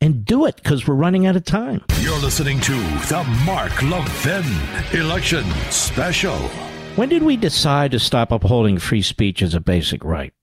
And 0.00 0.24
do 0.24 0.46
it 0.46 0.56
because 0.56 0.86
we're 0.86 0.94
running 0.94 1.26
out 1.26 1.36
of 1.36 1.44
time. 1.44 1.84
You're 2.00 2.20
listening 2.20 2.60
to 2.60 2.72
the 2.72 3.24
Mark 3.44 3.82
Levin 3.82 4.44
Election 4.92 5.44
Special. 5.70 6.50
When 6.98 7.10
did 7.10 7.22
we 7.22 7.36
decide 7.36 7.92
to 7.92 8.00
stop 8.00 8.32
upholding 8.32 8.80
free 8.80 9.02
speech 9.02 9.40
as 9.40 9.54
a 9.54 9.60
basic 9.60 10.02
right? 10.02 10.34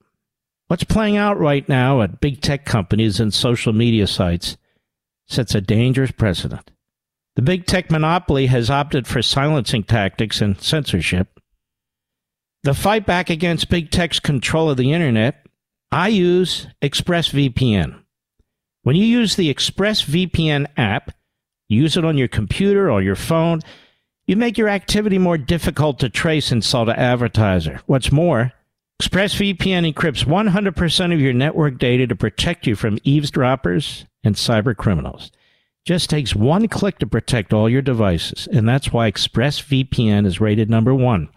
What's 0.68 0.84
playing 0.84 1.18
out 1.18 1.38
right 1.38 1.68
now 1.68 2.00
at 2.00 2.18
big 2.18 2.40
tech 2.40 2.64
companies 2.64 3.20
and 3.20 3.34
social 3.34 3.74
media 3.74 4.06
sites 4.06 4.56
sets 5.26 5.54
a 5.54 5.60
dangerous 5.60 6.12
precedent. 6.12 6.70
The 7.34 7.42
big 7.42 7.66
tech 7.66 7.90
monopoly 7.90 8.46
has 8.46 8.70
opted 8.70 9.06
for 9.06 9.20
silencing 9.20 9.82
tactics 9.82 10.40
and 10.40 10.58
censorship. 10.58 11.38
The 12.62 12.72
fight 12.72 13.04
back 13.04 13.28
against 13.28 13.68
big 13.68 13.90
tech's 13.90 14.18
control 14.18 14.70
of 14.70 14.78
the 14.78 14.94
internet, 14.94 15.46
I 15.92 16.08
use 16.08 16.68
ExpressVPN. 16.80 18.00
When 18.82 18.96
you 18.96 19.04
use 19.04 19.36
the 19.36 19.52
ExpressVPN 19.52 20.68
app, 20.78 21.10
use 21.68 21.98
it 21.98 22.04
on 22.06 22.16
your 22.16 22.28
computer 22.28 22.90
or 22.90 23.02
your 23.02 23.14
phone, 23.14 23.60
you 24.26 24.36
make 24.36 24.58
your 24.58 24.68
activity 24.68 25.18
more 25.18 25.38
difficult 25.38 25.98
to 26.00 26.08
trace 26.08 26.50
and 26.50 26.64
sell 26.64 26.84
to 26.86 26.98
advertiser. 26.98 27.80
What's 27.86 28.10
more, 28.10 28.52
ExpressVPN 29.00 29.92
encrypts 29.92 30.24
100% 30.24 31.12
of 31.12 31.20
your 31.20 31.32
network 31.32 31.78
data 31.78 32.06
to 32.06 32.16
protect 32.16 32.66
you 32.66 32.74
from 32.74 32.98
eavesdroppers 33.04 34.06
and 34.24 34.34
cyber 34.34 34.76
criminals. 34.76 35.30
Just 35.84 36.10
takes 36.10 36.34
one 36.34 36.66
click 36.66 36.98
to 36.98 37.06
protect 37.06 37.52
all 37.52 37.68
your 37.68 37.82
devices, 37.82 38.48
and 38.52 38.68
that's 38.68 38.92
why 38.92 39.10
ExpressVPN 39.10 40.26
is 40.26 40.40
rated 40.40 40.68
number 40.68 40.94
one 40.94 41.28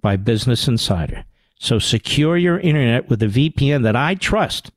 by 0.00 0.16
Business 0.16 0.66
Insider. 0.66 1.24
So 1.58 1.78
secure 1.78 2.36
your 2.36 2.58
internet 2.60 3.10
with 3.10 3.22
a 3.22 3.26
VPN 3.26 3.82
that 3.82 3.96
I 3.96 4.14
trust 4.14 4.70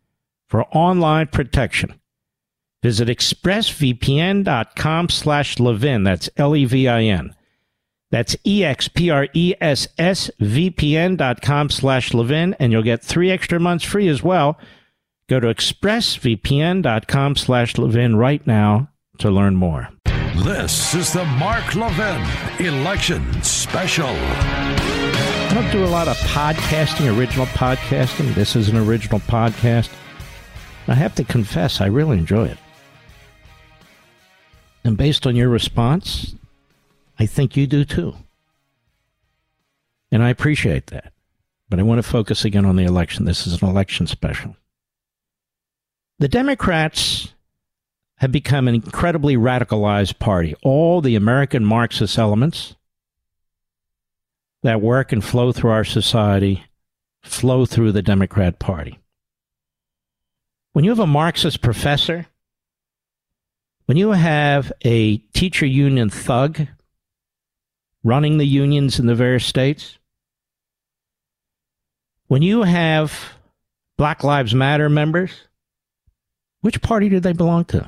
for 0.48 0.66
online 0.76 1.28
protection. 1.28 2.00
Visit 2.88 3.10
expressvpn.com 3.10 5.10
slash 5.10 5.60
Levin. 5.60 6.06
That's 6.06 6.30
L-E-V-I-N. 6.38 7.36
That's 8.12 8.38
E-X-P-R-E-S-S-V-P-N 8.46 11.16
dot 11.18 11.42
com 11.42 11.70
slash 11.70 12.14
Levin, 12.14 12.56
and 12.62 12.72
you'll 12.72 12.84
get 12.84 13.04
three 13.04 13.30
extra 13.30 13.60
months 13.60 13.84
free 13.84 14.08
as 14.08 14.24
well. 14.24 14.58
Go 15.28 15.42
to 15.42 15.48
expressvpn.com 15.48 17.36
slash 17.36 17.78
Levin 17.78 18.16
right 18.16 18.48
now 18.48 18.88
to 19.18 19.30
learn 19.30 19.58
more. 19.58 19.90
This 20.46 20.96
is 20.96 21.12
the 21.12 21.26
Mark 21.26 21.76
Levin 21.76 22.66
Election 22.66 23.44
Special. 23.44 24.08
I 24.08 25.52
don't 25.54 25.70
do 25.74 25.84
a 25.84 25.92
lot 25.92 26.08
of 26.08 26.16
podcasting, 26.20 27.14
original 27.20 27.48
podcasting. 27.48 28.34
This 28.34 28.56
is 28.56 28.70
an 28.70 28.78
original 28.78 29.20
podcast. 29.20 29.90
I 30.88 30.94
have 30.94 31.16
to 31.16 31.26
confess, 31.26 31.82
I 31.82 31.88
really 31.88 32.18
enjoy 32.18 32.48
it. 32.48 32.58
And 34.88 34.96
based 34.96 35.28
on 35.28 35.36
your 35.36 35.50
response, 35.50 36.34
I 37.20 37.26
think 37.26 37.58
you 37.58 37.68
do 37.68 37.84
too. 37.84 38.16
And 40.14 40.24
I 40.24 40.30
appreciate 40.30 40.88
that. 40.88 41.12
But 41.68 41.80
I 41.80 41.84
want 41.84 42.00
to 42.00 42.10
focus 42.10 42.46
again 42.46 42.64
on 42.64 42.78
the 42.78 42.86
election. 42.86 43.26
This 43.26 43.46
is 43.46 43.62
an 43.62 43.68
election 43.68 44.08
special. 44.08 44.56
The 46.20 46.30
Democrats 46.30 47.34
have 48.16 48.32
become 48.32 48.70
an 48.70 48.76
incredibly 48.76 49.36
radicalized 49.36 50.20
party. 50.20 50.56
All 50.64 51.02
the 51.02 51.18
American 51.18 51.66
Marxist 51.66 52.18
elements 52.18 52.76
that 54.64 54.82
work 54.82 55.12
and 55.12 55.22
flow 55.22 55.52
through 55.52 55.72
our 55.72 55.84
society 55.84 56.64
flow 57.22 57.66
through 57.66 57.92
the 57.92 58.02
Democrat 58.02 58.58
Party. 58.58 59.00
When 60.72 60.86
you 60.86 60.92
have 60.92 61.00
a 61.00 61.06
Marxist 61.06 61.62
professor, 61.62 62.28
when 63.88 63.98
you 63.98 64.12
have 64.12 64.72
a 64.84 65.18
teacher 65.34 65.66
union 65.66 66.10
thug 66.10 66.68
running 68.04 68.38
the 68.38 68.46
unions 68.46 69.00
in 69.00 69.08
the 69.08 69.16
various 69.16 69.46
states, 69.46 69.98
when 72.28 72.42
you 72.42 72.64
have 72.64 73.34
Black 73.98 74.26
Lives 74.26 74.54
Matter 74.54 74.90
members, 74.90 75.32
which 76.62 76.82
party 76.82 77.08
do 77.08 77.22
they 77.22 77.32
belong 77.32 77.64
to? 77.66 77.88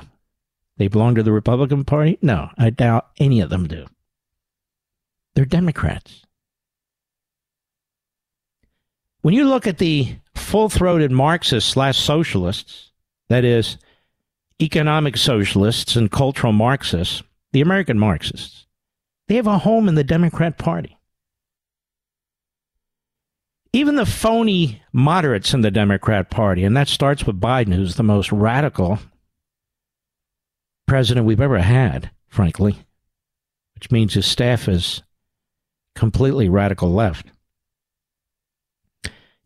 They 0.78 0.88
belong 0.88 1.16
to 1.16 1.22
the 1.22 1.32
Republican 1.32 1.84
Party? 1.84 2.18
No, 2.22 2.48
I 2.56 2.70
doubt 2.70 3.10
any 3.18 3.42
of 3.42 3.50
them 3.50 3.68
do. 3.68 3.86
They're 5.34 5.44
Democrats. 5.44 6.24
When 9.20 9.34
you 9.34 9.44
look 9.44 9.66
at 9.66 9.76
the 9.76 10.16
full 10.34 10.70
throated 10.70 11.12
Marxists 11.12 11.70
slash 11.70 11.98
socialists, 11.98 12.90
that 13.28 13.44
is, 13.44 13.76
economic 14.60 15.16
socialists 15.16 15.96
and 15.96 16.10
cultural 16.10 16.52
Marxists, 16.52 17.22
the 17.52 17.60
American 17.60 17.98
Marxists, 17.98 18.66
they 19.28 19.36
have 19.36 19.46
a 19.46 19.58
home 19.58 19.88
in 19.88 19.94
the 19.94 20.04
Democrat 20.04 20.58
Party. 20.58 20.98
Even 23.72 23.94
the 23.94 24.06
phony 24.06 24.82
moderates 24.92 25.54
in 25.54 25.60
the 25.60 25.70
Democrat 25.70 26.30
Party, 26.30 26.64
and 26.64 26.76
that 26.76 26.88
starts 26.88 27.24
with 27.24 27.40
Biden, 27.40 27.72
who's 27.72 27.94
the 27.94 28.02
most 28.02 28.32
radical 28.32 28.98
president 30.86 31.26
we've 31.26 31.40
ever 31.40 31.60
had, 31.60 32.10
frankly, 32.26 32.76
which 33.74 33.92
means 33.92 34.14
his 34.14 34.26
staff 34.26 34.68
is 34.68 35.02
completely 35.94 36.48
radical 36.48 36.92
left. 36.92 37.26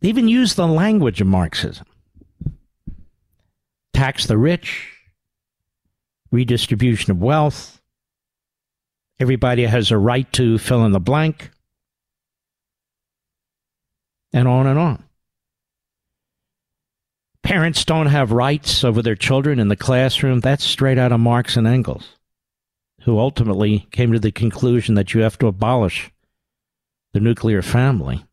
They 0.00 0.08
even 0.08 0.28
use 0.28 0.54
the 0.54 0.66
language 0.66 1.20
of 1.20 1.26
Marxism 1.26 1.86
tax 3.92 4.26
the 4.26 4.36
rich, 4.36 4.93
redistribution 6.34 7.12
of 7.12 7.22
wealth, 7.22 7.80
everybody 9.18 9.64
has 9.64 9.90
a 9.90 9.98
right 9.98 10.30
to 10.32 10.58
fill 10.58 10.84
in 10.84 10.92
the 10.92 11.00
blank, 11.00 11.50
and 14.32 14.48
on 14.48 14.66
and 14.66 14.78
on. 14.78 15.04
Parents 17.42 17.84
don't 17.84 18.06
have 18.06 18.32
rights 18.32 18.82
over 18.82 19.00
their 19.02 19.14
children 19.14 19.60
in 19.60 19.68
the 19.68 19.76
classroom. 19.76 20.40
That's 20.40 20.64
straight 20.64 20.98
out 20.98 21.12
of 21.12 21.20
Marx 21.20 21.56
and 21.56 21.66
Engels, 21.66 22.16
who 23.02 23.18
ultimately 23.18 23.86
came 23.92 24.12
to 24.12 24.18
the 24.18 24.32
conclusion 24.32 24.94
that 24.94 25.14
you 25.14 25.20
have 25.20 25.38
to 25.38 25.46
abolish 25.46 26.10
the 27.12 27.20
nuclear 27.20 27.62
family 27.62 28.24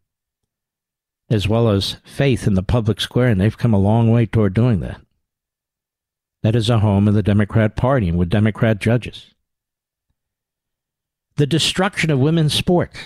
as 1.32 1.48
well 1.48 1.70
as 1.70 1.96
faith 2.04 2.46
in 2.46 2.56
the 2.56 2.64
public 2.64 3.00
square, 3.00 3.30
and 3.30 3.40
they've 3.40 3.58
come 3.58 3.74
a 3.74 3.80
long 3.80 4.12
way 4.12 4.26
toward 4.26 4.54
doing 4.54 4.82
that. 4.82 5.00
That 6.44 6.56
is 6.56 6.70
a 6.70 6.80
home 6.80 7.08
of 7.08 7.14
the 7.14 7.24
Democrat 7.24 7.76
Party 7.76 8.10
and 8.10 8.18
with 8.18 8.30
Democrat 8.30 8.80
judges. 8.80 9.28
The 11.36 11.46
destruction 11.46 12.10
of 12.10 12.20
women's 12.20 12.54
sports 12.54 12.98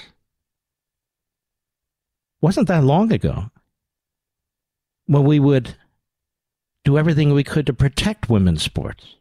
wasn't 2.42 2.68
that 2.68 2.84
long 2.84 3.12
ago 3.12 3.51
when 5.08 5.24
we 5.24 5.39
would 5.39 5.75
do 6.84 6.98
everything 6.98 7.34
we 7.34 7.44
could 7.44 7.65
to 7.65 7.74
protect 7.74 8.30
women's 8.30 8.63
sports 8.63 9.15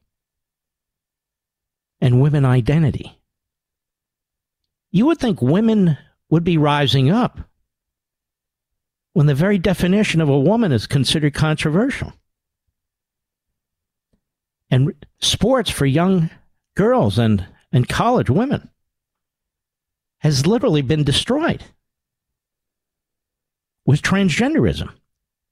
and 2.00 2.21
women 2.21 2.44
identity. 2.44 3.18
You 4.90 5.06
would 5.06 5.18
think 5.18 5.42
women 5.42 5.99
would 6.30 6.44
be 6.44 6.59
rising 6.59 7.11
up 7.11 7.40
when 9.12 9.26
the 9.26 9.35
very 9.35 9.59
definition 9.59 10.21
of 10.21 10.28
a 10.28 10.38
woman 10.38 10.73
is 10.73 10.87
considered 10.87 11.35
controversial. 11.35 12.12
And 14.75 14.93
sports 15.21 15.71
for 15.71 15.87
young 15.87 16.31
girls 16.75 17.17
and, 17.17 17.47
and 17.71 17.89
college 17.89 18.28
women 18.28 18.71
has 20.19 20.49
literally 20.49 20.82
been 20.82 21.04
destroyed 21.04 21.63
with 23.87 24.02
transgenderism. 24.02 24.91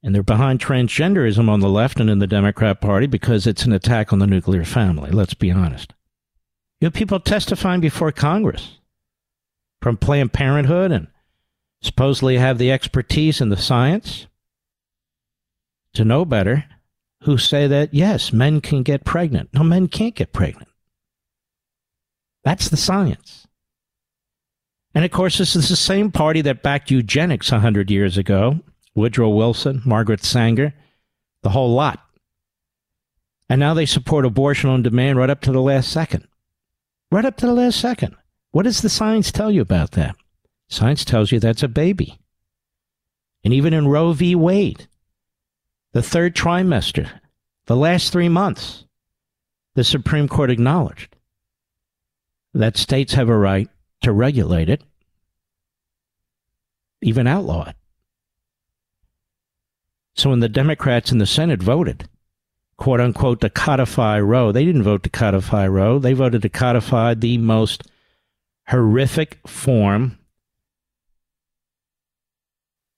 And 0.03 0.13
they're 0.13 0.23
behind 0.23 0.59
transgenderism 0.59 1.47
on 1.47 1.61
the 1.61 1.69
left 1.69 2.01
and 2.01 2.09
in 2.09 2.19
the 2.19 2.27
Democrat 2.27 2.81
Party 2.81 3.07
because 3.07 3.47
it's 3.47 3.63
an 3.63 3.71
attack 3.71 4.11
on 4.11 4.19
the 4.19 4.27
nuclear 4.27 4.65
family, 4.65 5.09
let's 5.09 5.35
be 5.35 5.49
honest. 5.49 5.93
You 6.81 6.87
have 6.87 6.93
people 6.93 7.21
testifying 7.21 7.79
before 7.79 8.11
Congress 8.11 8.79
from 9.81 9.95
Planned 9.95 10.33
Parenthood 10.33 10.91
and 10.91 11.07
supposedly 11.81 12.39
have 12.39 12.57
the 12.57 12.73
expertise 12.73 13.39
and 13.39 13.49
the 13.49 13.55
science 13.55 14.27
to 15.93 16.03
know 16.03 16.25
better 16.25 16.65
who 17.23 17.37
say 17.37 17.67
that, 17.67 17.93
yes, 17.93 18.33
men 18.33 18.61
can 18.61 18.83
get 18.83 19.05
pregnant. 19.05 19.49
No, 19.53 19.63
men 19.63 19.87
can't 19.87 20.15
get 20.15 20.33
pregnant. 20.33 20.67
That's 22.43 22.69
the 22.69 22.77
science. 22.77 23.47
And 24.95 25.05
of 25.05 25.11
course, 25.11 25.37
this 25.37 25.55
is 25.55 25.69
the 25.69 25.75
same 25.75 26.11
party 26.11 26.41
that 26.41 26.61
backed 26.61 26.91
eugenics 26.91 27.51
100 27.51 27.89
years 27.89 28.17
ago 28.17 28.59
Woodrow 28.95 29.29
Wilson, 29.29 29.81
Margaret 29.85 30.23
Sanger, 30.23 30.73
the 31.41 31.49
whole 31.49 31.73
lot. 31.73 31.99
And 33.49 33.59
now 33.59 33.73
they 33.73 33.87
support 33.87 34.25
abortion 34.25 34.69
on 34.69 34.83
demand 34.83 35.17
right 35.17 35.29
up 35.29 35.41
to 35.41 35.51
the 35.51 35.61
last 35.61 35.91
second. 35.91 36.27
Right 37.11 37.25
up 37.25 37.37
to 37.37 37.47
the 37.47 37.53
last 37.53 37.79
second. 37.79 38.15
What 38.51 38.63
does 38.63 38.81
the 38.81 38.89
science 38.89 39.31
tell 39.31 39.51
you 39.51 39.61
about 39.61 39.91
that? 39.91 40.15
Science 40.69 41.03
tells 41.03 41.31
you 41.31 41.39
that's 41.39 41.63
a 41.63 41.67
baby. 41.67 42.19
And 43.43 43.53
even 43.53 43.73
in 43.73 43.87
Roe 43.87 44.13
v. 44.13 44.35
Wade, 44.35 44.87
the 45.93 46.03
third 46.03 46.35
trimester, 46.35 47.09
the 47.67 47.75
last 47.75 48.11
three 48.11 48.29
months, 48.29 48.85
the 49.75 49.83
Supreme 49.83 50.27
Court 50.27 50.49
acknowledged 50.49 51.15
that 52.53 52.77
states 52.77 53.13
have 53.13 53.29
a 53.29 53.37
right 53.37 53.69
to 54.01 54.11
regulate 54.11 54.69
it, 54.69 54.83
even 57.01 57.25
outlaw 57.25 57.69
it. 57.69 57.75
So 60.15 60.29
when 60.29 60.41
the 60.41 60.49
Democrats 60.49 61.11
in 61.11 61.17
the 61.17 61.25
Senate 61.25 61.61
voted, 61.61 62.07
quote 62.77 62.99
unquote, 62.99 63.41
to 63.41 63.49
codify 63.49 64.19
Roe, 64.19 64.51
they 64.51 64.65
didn't 64.65 64.83
vote 64.83 65.03
to 65.03 65.09
codify 65.09 65.67
Roe. 65.67 65.99
They 65.99 66.13
voted 66.13 66.41
to 66.43 66.49
codify 66.49 67.13
the 67.13 67.37
most 67.37 67.83
horrific 68.67 69.39
form 69.47 70.17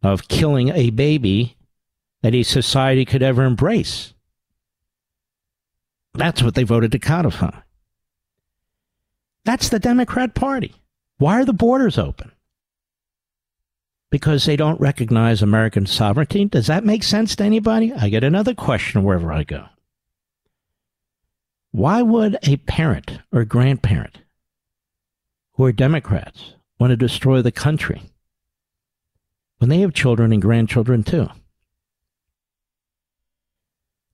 of 0.03 0.27
killing 0.27 0.69
a 0.69 0.89
baby 0.91 1.54
that 2.25 2.33
a 2.33 2.41
society 2.41 3.05
could 3.05 3.21
ever 3.21 3.43
embrace. 3.43 4.15
That's 6.15 6.41
what 6.41 6.55
they 6.55 6.63
voted 6.63 6.91
to 6.93 6.97
codify. 6.97 7.59
That's 9.43 9.69
the 9.69 9.77
Democrat 9.77 10.33
Party. 10.33 10.73
Why 11.19 11.39
are 11.39 11.45
the 11.45 11.53
borders 11.53 11.99
open? 11.99 12.31
Because 14.09 14.45
they 14.45 14.55
don't 14.55 14.81
recognize 14.81 15.43
American 15.43 15.85
sovereignty? 15.85 16.45
Does 16.45 16.65
that 16.65 16.83
make 16.83 17.03
sense 17.03 17.35
to 17.35 17.43
anybody? 17.43 17.93
I 17.93 18.09
get 18.09 18.23
another 18.23 18.55
question 18.55 19.03
wherever 19.03 19.31
I 19.31 19.43
go. 19.43 19.65
Why 21.73 22.01
would 22.01 22.39
a 22.41 22.57
parent 22.57 23.19
or 23.31 23.45
grandparent 23.45 24.17
who 25.53 25.65
are 25.65 25.71
Democrats 25.71 26.55
want 26.79 26.89
to 26.89 26.97
destroy 26.97 27.43
the 27.43 27.51
country 27.51 28.01
when 29.59 29.69
they 29.69 29.81
have 29.81 29.93
children 29.93 30.33
and 30.33 30.41
grandchildren 30.41 31.03
too. 31.03 31.29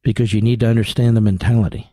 Because 0.04 0.34
you 0.34 0.42
need 0.42 0.60
to 0.62 0.68
understand 0.68 1.16
the 1.16 1.22
mentality. 1.22 1.92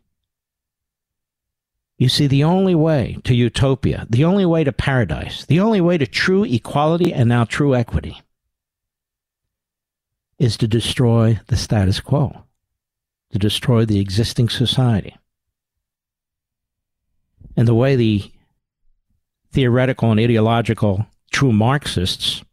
You 1.99 2.09
see, 2.09 2.29
the 2.29 2.45
only 2.45 2.75
way 2.75 3.19
to 3.25 3.35
utopia, 3.35 4.07
the 4.09 4.25
only 4.25 4.47
way 4.47 4.63
to 4.63 4.73
paradise, 4.73 5.45
the 5.45 5.61
only 5.61 5.81
way 5.81 5.99
to 5.99 6.07
true 6.07 6.45
equality 6.45 7.13
and 7.13 7.29
now 7.29 7.45
true 7.45 7.75
equity 7.75 8.23
is 10.39 10.57
to 10.59 10.69
destroy 10.69 11.41
the 11.49 11.57
status 11.57 11.99
quo, 11.99 12.45
to 13.33 13.39
destroy 13.39 13.85
the 13.85 13.99
existing 13.99 14.49
society. 14.49 15.17
And 17.57 17.67
the 17.67 17.75
way 17.75 17.97
the 17.97 18.31
theoretical 19.51 20.13
and 20.13 20.21
ideological 20.21 21.07
true 21.33 21.53
Marxists 21.53 22.45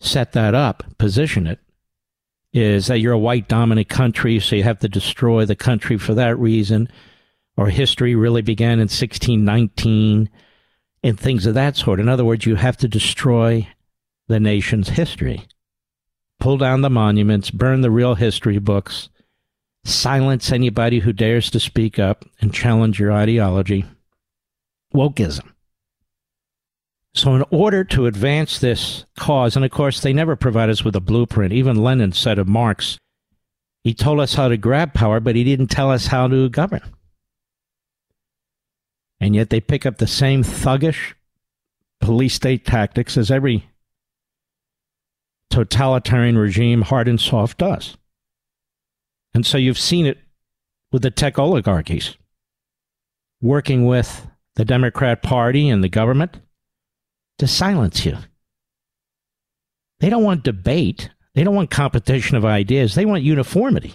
set 0.00 0.32
that 0.32 0.54
up, 0.54 0.82
position 0.98 1.46
it, 1.46 1.60
is 2.52 2.86
that 2.86 3.00
you're 3.00 3.12
a 3.12 3.18
white 3.18 3.48
dominant 3.48 3.88
country, 3.88 4.40
so 4.40 4.56
you 4.56 4.62
have 4.62 4.78
to 4.80 4.88
destroy 4.88 5.44
the 5.44 5.56
country 5.56 5.98
for 5.98 6.14
that 6.14 6.38
reason, 6.38 6.88
or 7.56 7.68
history 7.68 8.14
really 8.14 8.42
began 8.42 8.74
in 8.74 8.88
1619, 8.88 10.30
and 11.02 11.20
things 11.20 11.46
of 11.46 11.54
that 11.54 11.76
sort. 11.76 12.00
In 12.00 12.08
other 12.08 12.24
words, 12.24 12.46
you 12.46 12.56
have 12.56 12.76
to 12.78 12.88
destroy 12.88 13.68
the 14.28 14.40
nation's 14.40 14.90
history, 14.90 15.42
pull 16.40 16.56
down 16.56 16.80
the 16.80 16.90
monuments, 16.90 17.50
burn 17.50 17.80
the 17.80 17.90
real 17.90 18.14
history 18.14 18.58
books, 18.58 19.08
silence 19.84 20.52
anybody 20.52 21.00
who 21.00 21.12
dares 21.12 21.50
to 21.50 21.60
speak 21.60 21.98
up 21.98 22.24
and 22.40 22.52
challenge 22.52 22.98
your 22.98 23.12
ideology. 23.12 23.84
Wokeism. 24.94 25.52
So, 27.18 27.34
in 27.34 27.44
order 27.50 27.82
to 27.82 28.06
advance 28.06 28.60
this 28.60 29.04
cause, 29.18 29.56
and 29.56 29.64
of 29.64 29.72
course, 29.72 29.98
they 29.98 30.12
never 30.12 30.36
provide 30.36 30.70
us 30.70 30.84
with 30.84 30.94
a 30.94 31.00
blueprint. 31.00 31.52
Even 31.52 31.82
Lenin 31.82 32.12
said 32.12 32.38
of 32.38 32.46
Marx, 32.46 32.96
he 33.82 33.92
told 33.92 34.20
us 34.20 34.34
how 34.34 34.46
to 34.46 34.56
grab 34.56 34.94
power, 34.94 35.18
but 35.18 35.34
he 35.34 35.42
didn't 35.42 35.66
tell 35.66 35.90
us 35.90 36.06
how 36.06 36.28
to 36.28 36.48
govern. 36.48 36.80
And 39.18 39.34
yet, 39.34 39.50
they 39.50 39.58
pick 39.58 39.84
up 39.84 39.98
the 39.98 40.06
same 40.06 40.44
thuggish 40.44 41.14
police 42.00 42.34
state 42.34 42.64
tactics 42.64 43.16
as 43.16 43.32
every 43.32 43.68
totalitarian 45.50 46.38
regime, 46.38 46.82
hard 46.82 47.08
and 47.08 47.20
soft, 47.20 47.58
does. 47.58 47.96
And 49.34 49.44
so, 49.44 49.58
you've 49.58 49.76
seen 49.76 50.06
it 50.06 50.18
with 50.92 51.02
the 51.02 51.10
tech 51.10 51.36
oligarchies 51.36 52.16
working 53.42 53.86
with 53.86 54.24
the 54.54 54.64
Democrat 54.64 55.20
Party 55.20 55.68
and 55.68 55.82
the 55.82 55.88
government 55.88 56.38
to 57.38 57.46
silence 57.46 58.04
you. 58.04 58.16
They 60.00 60.10
don't 60.10 60.24
want 60.24 60.44
debate. 60.44 61.10
They 61.34 61.44
don't 61.44 61.54
want 61.54 61.70
competition 61.70 62.36
of 62.36 62.44
ideas. 62.44 62.94
They 62.94 63.04
want 63.04 63.22
uniformity. 63.22 63.94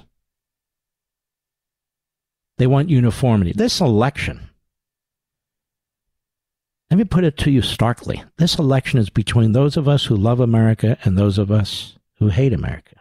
They 2.57 2.67
want 2.67 2.89
uniformity. 2.89 3.53
This 3.53 3.81
election, 3.81 4.49
let 6.89 6.97
me 6.97 7.03
put 7.03 7.23
it 7.23 7.37
to 7.39 7.51
you 7.51 7.61
starkly 7.61 8.23
this 8.37 8.59
election 8.59 8.99
is 8.99 9.09
between 9.09 9.51
those 9.51 9.77
of 9.77 9.87
us 9.87 10.05
who 10.05 10.15
love 10.15 10.39
America 10.39 10.97
and 11.03 11.17
those 11.17 11.37
of 11.37 11.51
us 11.51 11.97
who 12.19 12.27
hate 12.27 12.53
America. 12.53 12.97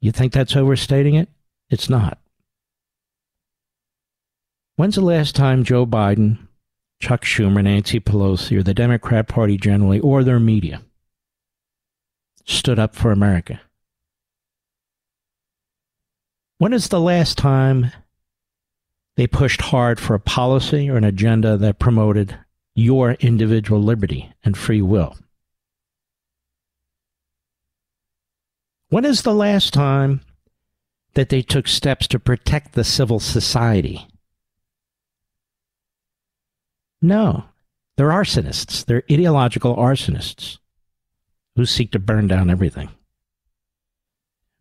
You 0.00 0.10
think 0.10 0.32
that's 0.32 0.56
overstating 0.56 1.14
it? 1.14 1.28
It's 1.70 1.88
not. 1.88 2.18
When's 4.74 4.96
the 4.96 5.00
last 5.00 5.36
time 5.36 5.62
Joe 5.62 5.86
Biden 5.86 6.38
Chuck 7.02 7.24
Schumer, 7.24 7.64
Nancy 7.64 7.98
Pelosi, 7.98 8.56
or 8.56 8.62
the 8.62 8.72
Democrat 8.72 9.26
Party 9.26 9.56
generally, 9.56 9.98
or 9.98 10.22
their 10.22 10.38
media 10.38 10.82
stood 12.44 12.78
up 12.78 12.94
for 12.94 13.10
America? 13.10 13.60
When 16.58 16.72
is 16.72 16.88
the 16.88 17.00
last 17.00 17.36
time 17.36 17.90
they 19.16 19.26
pushed 19.26 19.62
hard 19.62 19.98
for 19.98 20.14
a 20.14 20.20
policy 20.20 20.88
or 20.88 20.96
an 20.96 21.02
agenda 21.02 21.56
that 21.56 21.80
promoted 21.80 22.38
your 22.76 23.14
individual 23.14 23.82
liberty 23.82 24.32
and 24.44 24.56
free 24.56 24.80
will? 24.80 25.16
When 28.90 29.04
is 29.04 29.22
the 29.22 29.34
last 29.34 29.74
time 29.74 30.20
that 31.14 31.30
they 31.30 31.42
took 31.42 31.66
steps 31.66 32.06
to 32.08 32.20
protect 32.20 32.74
the 32.74 32.84
civil 32.84 33.18
society 33.18 34.06
no. 37.02 37.44
They're 37.96 38.08
arsonists. 38.08 38.84
They're 38.84 39.02
ideological 39.10 39.76
arsonists 39.76 40.58
who 41.56 41.66
seek 41.66 41.92
to 41.92 41.98
burn 41.98 42.26
down 42.26 42.48
everything. 42.48 42.88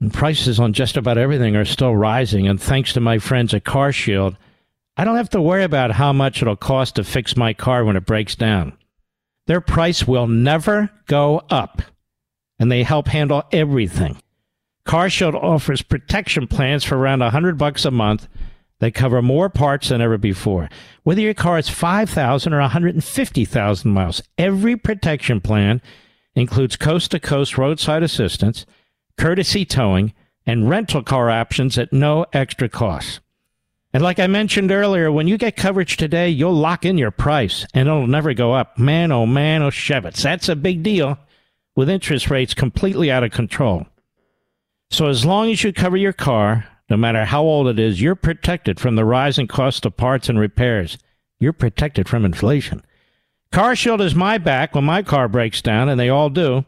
And 0.01 0.13
prices 0.13 0.59
on 0.59 0.73
just 0.73 0.97
about 0.97 1.17
everything 1.17 1.55
are 1.55 1.63
still 1.63 1.95
rising. 1.95 2.47
And 2.47 2.59
thanks 2.59 2.93
to 2.93 2.99
my 2.99 3.19
friends 3.19 3.53
at 3.53 3.63
CarShield, 3.63 4.35
I 4.97 5.05
don't 5.05 5.15
have 5.15 5.29
to 5.29 5.41
worry 5.41 5.63
about 5.63 5.91
how 5.91 6.11
much 6.11 6.41
it'll 6.41 6.55
cost 6.55 6.95
to 6.95 7.03
fix 7.03 7.37
my 7.37 7.53
car 7.53 7.85
when 7.85 7.95
it 7.95 8.05
breaks 8.05 8.35
down. 8.35 8.73
Their 9.47 9.61
price 9.61 10.07
will 10.07 10.27
never 10.27 10.89
go 11.07 11.43
up, 11.49 11.81
and 12.59 12.71
they 12.71 12.83
help 12.83 13.07
handle 13.07 13.43
everything. 13.51 14.21
CarShield 14.85 15.35
offers 15.35 15.81
protection 15.81 16.47
plans 16.47 16.83
for 16.83 16.97
around 16.97 17.19
100 17.19 17.57
bucks 17.57 17.85
a 17.85 17.91
month 17.91 18.27
they 18.81 18.89
cover 18.89 19.21
more 19.21 19.47
parts 19.47 19.89
than 19.89 20.01
ever 20.01 20.17
before. 20.17 20.67
Whether 21.03 21.21
your 21.21 21.35
car 21.35 21.59
is 21.59 21.69
5,000 21.69 22.51
or 22.51 22.59
150,000 22.59 23.91
miles, 23.91 24.23
every 24.39 24.75
protection 24.75 25.39
plan 25.39 25.83
includes 26.33 26.77
coast 26.77 27.11
to 27.11 27.19
coast 27.19 27.59
roadside 27.59 28.01
assistance, 28.01 28.65
courtesy 29.19 29.65
towing, 29.65 30.13
and 30.47 30.67
rental 30.67 31.03
car 31.03 31.29
options 31.29 31.77
at 31.77 31.93
no 31.93 32.25
extra 32.33 32.67
cost. 32.67 33.19
And 33.93 34.01
like 34.01 34.17
I 34.17 34.25
mentioned 34.25 34.71
earlier, 34.71 35.11
when 35.11 35.27
you 35.27 35.37
get 35.37 35.55
coverage 35.55 35.95
today, 35.95 36.29
you'll 36.29 36.51
lock 36.51 36.83
in 36.83 36.97
your 36.97 37.11
price 37.11 37.67
and 37.75 37.87
it'll 37.87 38.07
never 38.07 38.33
go 38.33 38.53
up. 38.53 38.79
Man, 38.79 39.11
oh 39.11 39.27
man, 39.27 39.61
oh 39.61 39.69
Shevitz. 39.69 40.23
That's 40.23 40.49
a 40.49 40.55
big 40.55 40.81
deal 40.81 41.19
with 41.75 41.87
interest 41.87 42.31
rates 42.31 42.55
completely 42.55 43.11
out 43.11 43.23
of 43.23 43.31
control. 43.31 43.85
So 44.89 45.05
as 45.05 45.23
long 45.23 45.51
as 45.51 45.63
you 45.63 45.71
cover 45.71 45.97
your 45.97 46.13
car, 46.13 46.65
no 46.91 46.97
matter 46.97 47.23
how 47.23 47.41
old 47.41 47.69
it 47.69 47.79
is, 47.79 48.01
you're 48.01 48.15
protected 48.15 48.77
from 48.77 48.97
the 48.97 49.05
rising 49.05 49.47
cost 49.47 49.85
of 49.85 49.95
parts 49.95 50.27
and 50.27 50.37
repairs. 50.37 50.97
You're 51.39 51.53
protected 51.53 52.09
from 52.09 52.25
inflation. 52.25 52.83
CarShield 53.53 54.01
is 54.01 54.13
my 54.13 54.37
back 54.37 54.75
when 54.75 54.83
my 54.83 55.01
car 55.01 55.29
breaks 55.29 55.61
down, 55.61 55.87
and 55.87 55.97
they 55.97 56.09
all 56.09 56.29
do. 56.29 56.65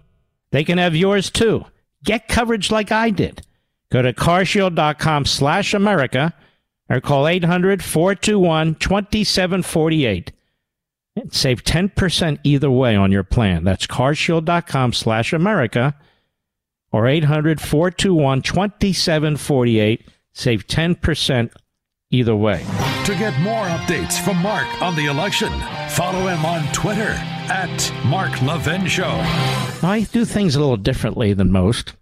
They 0.51 0.63
can 0.63 0.77
have 0.77 0.95
yours 0.95 1.29
too. 1.29 1.65
Get 2.05 2.29
coverage 2.29 2.71
like 2.71 2.89
I 2.89 3.09
did. 3.09 3.45
Go 3.91 4.01
to 4.01 4.13
carshield.com 4.13 5.25
slash 5.25 5.73
America 5.73 6.33
or 6.89 7.01
call 7.01 7.27
800 7.27 7.83
421 7.83 8.75
2748 8.75 10.31
and 11.17 11.33
save 11.33 11.65
10% 11.65 12.39
either 12.45 12.71
way 12.71 12.95
on 12.95 13.11
your 13.11 13.23
plan. 13.25 13.65
That's 13.65 13.87
carshield.com 13.87 14.93
slash 14.93 15.33
America 15.33 15.95
or 16.93 17.07
800 17.07 17.59
421 17.59 18.41
2748 18.41 20.07
Save 20.33 20.67
10% 20.67 21.51
either 22.11 22.35
way. 22.35 22.65
To 23.05 23.15
get 23.15 23.37
more 23.41 23.65
updates 23.65 24.23
from 24.23 24.37
Mark 24.37 24.67
on 24.81 24.95
the 24.95 25.05
election, 25.07 25.51
follow 25.89 26.27
him 26.27 26.45
on 26.45 26.65
Twitter 26.73 27.15
at 27.49 27.91
Mark 28.05 28.41
Levin 28.41 28.87
Show. 28.87 29.19
I 29.83 30.07
do 30.11 30.25
things 30.25 30.55
a 30.55 30.59
little 30.59 30.77
differently 30.77 31.33
than 31.33 31.51
most. 31.51 31.93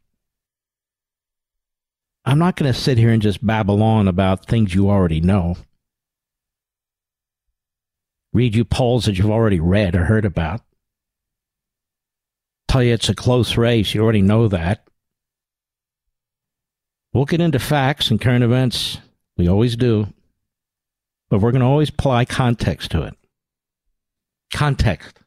I'm 2.23 2.37
not 2.37 2.55
going 2.55 2.71
to 2.71 2.79
sit 2.79 2.97
here 2.97 3.09
and 3.09 3.21
just 3.21 3.45
babble 3.45 3.81
on 3.81 4.07
about 4.07 4.45
things 4.45 4.75
you 4.75 4.89
already 4.89 5.21
know. 5.21 5.57
Read 8.33 8.55
you 8.55 8.63
polls 8.63 9.05
that 9.05 9.17
you've 9.17 9.31
already 9.31 9.59
read 9.59 9.95
or 9.95 10.05
heard 10.05 10.23
about. 10.23 10.61
Tell 12.67 12.83
you 12.83 12.93
it's 12.93 13.09
a 13.09 13.15
close 13.15 13.57
race. 13.57 13.93
You 13.93 14.03
already 14.03 14.21
know 14.21 14.47
that. 14.47 14.87
We'll 17.13 17.25
get 17.25 17.41
into 17.41 17.59
facts 17.59 18.09
and 18.09 18.21
current 18.21 18.43
events. 18.43 18.99
We 19.37 19.47
always 19.47 19.75
do. 19.75 20.13
But 21.29 21.39
we're 21.39 21.51
going 21.51 21.61
to 21.61 21.67
always 21.67 21.89
apply 21.89 22.25
context 22.25 22.91
to 22.91 23.03
it. 23.03 23.13
Context. 24.53 25.17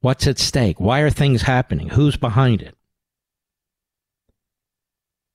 What's 0.00 0.26
at 0.26 0.38
stake? 0.38 0.80
Why 0.80 1.00
are 1.00 1.10
things 1.10 1.42
happening? 1.42 1.90
Who's 1.90 2.16
behind 2.16 2.60
it? 2.60 2.76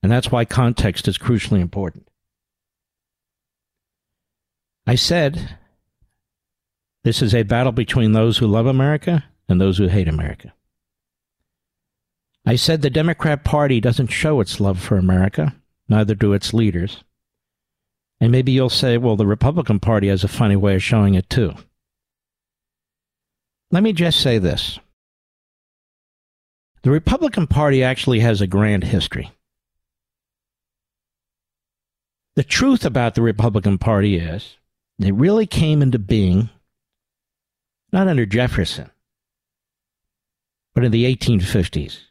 And 0.04 0.12
that's 0.12 0.32
why 0.32 0.46
context 0.46 1.08
is 1.08 1.18
crucially 1.18 1.62
important. 1.62 2.08
I 4.86 4.96
said 4.96 5.58
this 7.04 7.22
is 7.22 7.34
a 7.34 7.44
battle 7.44 7.72
between 7.72 8.12
those 8.12 8.38
who 8.38 8.48
love 8.48 8.66
America 8.66 9.26
and 9.50 9.60
those 9.60 9.78
who 9.78 9.88
hate 9.88 10.08
America. 10.08 10.54
I 12.48 12.56
said 12.56 12.82
the 12.82 12.90
Democrat 12.90 13.44
Party 13.44 13.82
doesn't 13.82 14.08
show 14.08 14.40
its 14.40 14.62
love 14.62 14.80
for 14.80 14.98
America, 14.98 15.54
neither 15.90 16.16
do 16.16 16.32
its 16.32 16.54
leaders. 16.54 17.04
And 18.22 18.32
maybe 18.32 18.54
you'll 18.54 18.70
say, 18.70 18.98
well, 18.98 19.18
the 19.18 19.28
Republican 19.28 19.82
Party 19.82 20.08
has 20.08 20.24
a 20.24 20.30
funny 20.30 20.56
way 20.56 20.76
of 20.76 20.82
showing 20.82 21.16
it 21.16 21.30
too. 21.30 21.56
Let 23.70 23.84
me 23.84 23.92
just 23.92 24.22
say 24.22 24.38
this 24.38 24.80
the 26.84 26.90
Republican 26.90 27.48
Party 27.48 27.84
actually 27.84 28.22
has 28.22 28.40
a 28.40 28.48
grand 28.48 28.86
history. 28.86 29.30
The 32.38 32.46
truth 32.46 32.86
about 32.86 33.16
the 33.16 33.22
Republican 33.22 33.78
Party 33.78 34.16
is 34.16 34.56
it 35.00 35.14
really 35.14 35.48
came 35.48 35.82
into 35.82 36.00
being 36.00 36.50
not 37.92 38.08
under 38.08 38.26
Jefferson, 38.26 38.90
but 40.74 40.86
in 40.86 40.94
the 40.94 41.14
1850s 41.14 42.07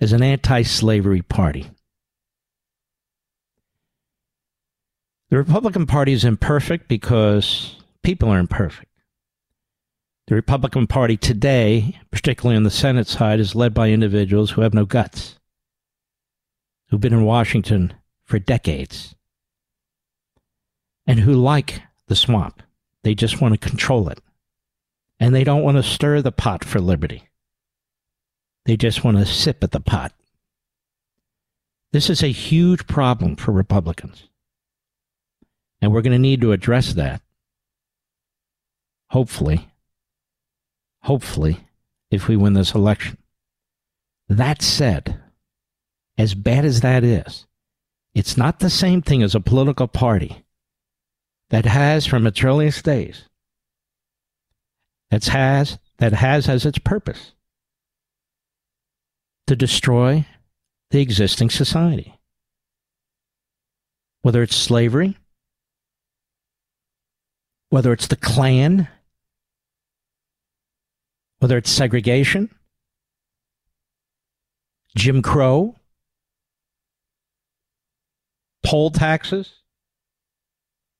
as 0.00 0.12
an 0.12 0.22
anti 0.22 0.62
slavery 0.62 1.22
party. 1.22 1.70
The 5.30 5.36
Republican 5.36 5.86
Party 5.86 6.12
is 6.12 6.24
imperfect 6.24 6.88
because 6.88 7.76
people 8.02 8.30
are 8.30 8.38
imperfect. 8.38 8.90
The 10.26 10.34
Republican 10.34 10.86
Party 10.86 11.16
today, 11.16 11.98
particularly 12.10 12.56
on 12.56 12.62
the 12.62 12.70
Senate 12.70 13.06
side, 13.06 13.40
is 13.40 13.54
led 13.54 13.74
by 13.74 13.90
individuals 13.90 14.50
who 14.50 14.62
have 14.62 14.74
no 14.74 14.84
guts, 14.84 15.38
who've 16.88 17.00
been 17.00 17.12
in 17.12 17.24
Washington 17.24 17.94
for 18.24 18.38
decades, 18.38 19.14
and 21.06 21.20
who 21.20 21.34
like 21.34 21.82
the 22.08 22.16
swamp. 22.16 22.62
They 23.04 23.14
just 23.14 23.40
want 23.40 23.58
to 23.58 23.68
control 23.68 24.08
it. 24.08 24.20
And 25.20 25.34
they 25.34 25.44
don't 25.44 25.62
want 25.62 25.76
to 25.78 25.82
stir 25.82 26.22
the 26.22 26.32
pot 26.32 26.64
for 26.64 26.80
liberty. 26.80 27.28
They 28.68 28.76
just 28.76 29.02
want 29.02 29.16
to 29.16 29.24
sip 29.24 29.64
at 29.64 29.70
the 29.70 29.80
pot. 29.80 30.12
This 31.92 32.10
is 32.10 32.22
a 32.22 32.30
huge 32.30 32.86
problem 32.86 33.34
for 33.34 33.50
Republicans. 33.50 34.28
And 35.80 35.90
we're 35.90 36.02
going 36.02 36.12
to 36.12 36.18
need 36.18 36.42
to 36.42 36.52
address 36.52 36.92
that. 36.92 37.22
hopefully, 39.08 39.70
hopefully, 41.04 41.60
if 42.10 42.28
we 42.28 42.36
win 42.36 42.52
this 42.52 42.74
election. 42.74 43.16
That 44.28 44.60
said, 44.60 45.18
as 46.18 46.34
bad 46.34 46.66
as 46.66 46.82
that 46.82 47.02
is, 47.02 47.46
it's 48.12 48.36
not 48.36 48.58
the 48.58 48.68
same 48.68 49.00
thing 49.00 49.22
as 49.22 49.34
a 49.34 49.40
political 49.40 49.88
party 49.88 50.44
that 51.48 51.64
has, 51.64 52.04
from 52.04 52.26
its 52.26 52.44
earliest 52.44 52.84
days, 52.84 53.30
that 55.10 55.24
has 55.24 55.78
that 55.96 56.12
has 56.12 56.50
as 56.50 56.66
its 56.66 56.78
purpose 56.78 57.32
to 59.48 59.56
destroy 59.56 60.26
the 60.90 61.00
existing 61.00 61.48
society. 61.48 62.14
Whether 64.20 64.42
it's 64.42 64.54
slavery, 64.54 65.16
whether 67.70 67.92
it's 67.92 68.06
the 68.08 68.16
Klan, 68.16 68.88
whether 71.38 71.56
it's 71.56 71.70
segregation, 71.70 72.54
Jim 74.94 75.22
Crow, 75.22 75.76
poll 78.66 78.90
taxes, 78.90 79.62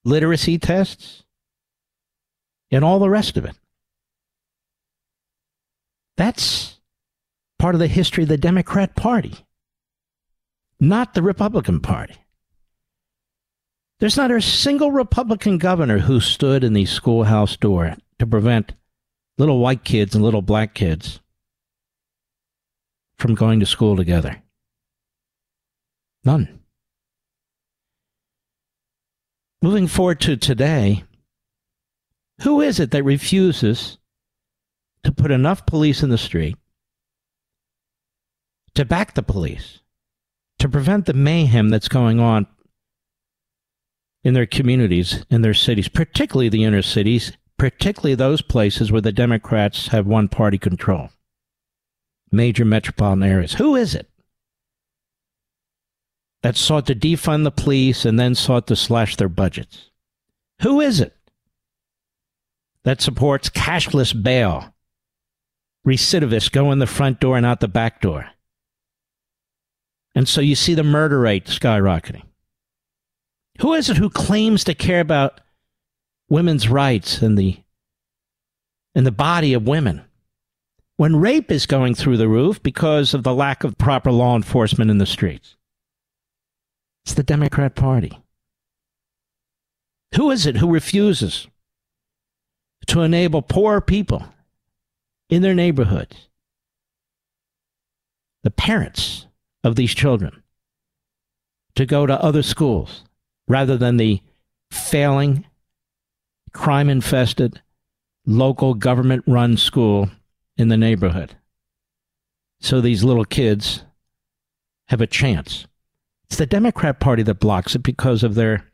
literacy 0.04 0.58
tests, 0.58 1.22
and 2.70 2.82
all 2.82 2.98
the 2.98 3.10
rest 3.10 3.36
of 3.36 3.44
it. 3.44 3.56
That's 6.16 6.77
part 7.58 7.74
of 7.74 7.78
the 7.80 7.88
history 7.88 8.22
of 8.22 8.28
the 8.28 8.36
Democrat 8.36 8.94
Party, 8.94 9.34
not 10.80 11.14
the 11.14 11.22
Republican 11.22 11.80
Party. 11.80 12.14
There's 14.00 14.16
not 14.16 14.30
a 14.30 14.40
single 14.40 14.92
Republican 14.92 15.58
governor 15.58 15.98
who 15.98 16.20
stood 16.20 16.62
in 16.62 16.72
the 16.72 16.86
schoolhouse 16.86 17.56
door 17.56 17.96
to 18.20 18.26
prevent 18.26 18.74
little 19.38 19.58
white 19.58 19.84
kids 19.84 20.14
and 20.14 20.22
little 20.22 20.42
black 20.42 20.74
kids 20.74 21.20
from 23.18 23.34
going 23.34 23.58
to 23.58 23.66
school 23.66 23.96
together. 23.96 24.40
None. 26.24 26.60
Moving 29.60 29.88
forward 29.88 30.20
to 30.20 30.36
today, 30.36 31.02
who 32.42 32.60
is 32.60 32.78
it 32.78 32.92
that 32.92 33.02
refuses 33.02 33.98
to 35.02 35.10
put 35.10 35.32
enough 35.32 35.66
police 35.66 36.04
in 36.04 36.10
the 36.10 36.18
street 36.18 36.56
to 38.78 38.84
back 38.84 39.14
the 39.14 39.24
police, 39.24 39.80
to 40.60 40.68
prevent 40.68 41.06
the 41.06 41.12
mayhem 41.12 41.68
that's 41.68 41.88
going 41.88 42.20
on 42.20 42.46
in 44.22 44.34
their 44.34 44.46
communities, 44.46 45.24
in 45.30 45.42
their 45.42 45.52
cities, 45.52 45.88
particularly 45.88 46.48
the 46.48 46.62
inner 46.62 46.80
cities, 46.80 47.32
particularly 47.56 48.14
those 48.14 48.40
places 48.40 48.92
where 48.92 49.00
the 49.00 49.10
Democrats 49.10 49.88
have 49.88 50.06
one 50.06 50.28
party 50.28 50.58
control, 50.58 51.10
major 52.30 52.64
metropolitan 52.64 53.24
areas. 53.24 53.54
Who 53.54 53.74
is 53.74 53.96
it 53.96 54.08
that 56.44 56.56
sought 56.56 56.86
to 56.86 56.94
defund 56.94 57.42
the 57.42 57.50
police 57.50 58.04
and 58.04 58.16
then 58.16 58.36
sought 58.36 58.68
to 58.68 58.76
slash 58.76 59.16
their 59.16 59.28
budgets? 59.28 59.90
Who 60.62 60.80
is 60.80 61.00
it 61.00 61.16
that 62.84 63.00
supports 63.00 63.50
cashless 63.50 64.12
bail? 64.22 64.72
Recidivists 65.84 66.52
go 66.52 66.70
in 66.70 66.78
the 66.78 66.86
front 66.86 67.18
door 67.18 67.36
and 67.36 67.44
out 67.44 67.58
the 67.58 67.66
back 67.66 68.00
door. 68.00 68.30
And 70.18 70.28
so 70.28 70.40
you 70.40 70.56
see 70.56 70.74
the 70.74 70.82
murder 70.82 71.20
rate 71.20 71.44
skyrocketing. 71.44 72.24
Who 73.60 73.74
is 73.74 73.88
it 73.88 73.98
who 73.98 74.10
claims 74.10 74.64
to 74.64 74.74
care 74.74 74.98
about 74.98 75.40
women's 76.28 76.68
rights 76.68 77.22
and 77.22 77.38
the 77.38 77.58
and 78.96 79.06
the 79.06 79.12
body 79.12 79.54
of 79.54 79.68
women? 79.68 80.02
When 80.96 81.14
rape 81.14 81.52
is 81.52 81.66
going 81.66 81.94
through 81.94 82.16
the 82.16 82.26
roof 82.26 82.60
because 82.60 83.14
of 83.14 83.22
the 83.22 83.32
lack 83.32 83.62
of 83.62 83.78
proper 83.78 84.10
law 84.10 84.34
enforcement 84.34 84.90
in 84.90 84.98
the 84.98 85.06
streets. 85.06 85.54
It's 87.04 87.14
the 87.14 87.22
Democrat 87.22 87.76
Party. 87.76 88.18
Who 90.16 90.32
is 90.32 90.46
it 90.46 90.56
who 90.56 90.68
refuses 90.68 91.46
to 92.88 93.02
enable 93.02 93.40
poor 93.40 93.80
people 93.80 94.24
in 95.30 95.42
their 95.42 95.54
neighborhoods, 95.54 96.28
the 98.42 98.50
parents 98.50 99.27
of 99.64 99.76
these 99.76 99.94
children, 99.94 100.42
to 101.74 101.86
go 101.86 102.06
to 102.06 102.22
other 102.22 102.42
schools 102.42 103.04
rather 103.46 103.76
than 103.76 103.96
the 103.96 104.20
failing, 104.70 105.44
crime 106.52 106.88
infested, 106.88 107.60
local 108.26 108.74
government 108.74 109.24
run 109.26 109.56
school 109.56 110.10
in 110.56 110.68
the 110.68 110.76
neighborhood. 110.76 111.34
So 112.60 112.80
these 112.80 113.04
little 113.04 113.24
kids 113.24 113.84
have 114.88 115.00
a 115.00 115.06
chance. 115.06 115.66
It's 116.24 116.36
the 116.36 116.46
Democrat 116.46 117.00
Party 117.00 117.22
that 117.22 117.40
blocks 117.40 117.74
it 117.74 117.82
because 117.82 118.22
of 118.22 118.34
their 118.34 118.64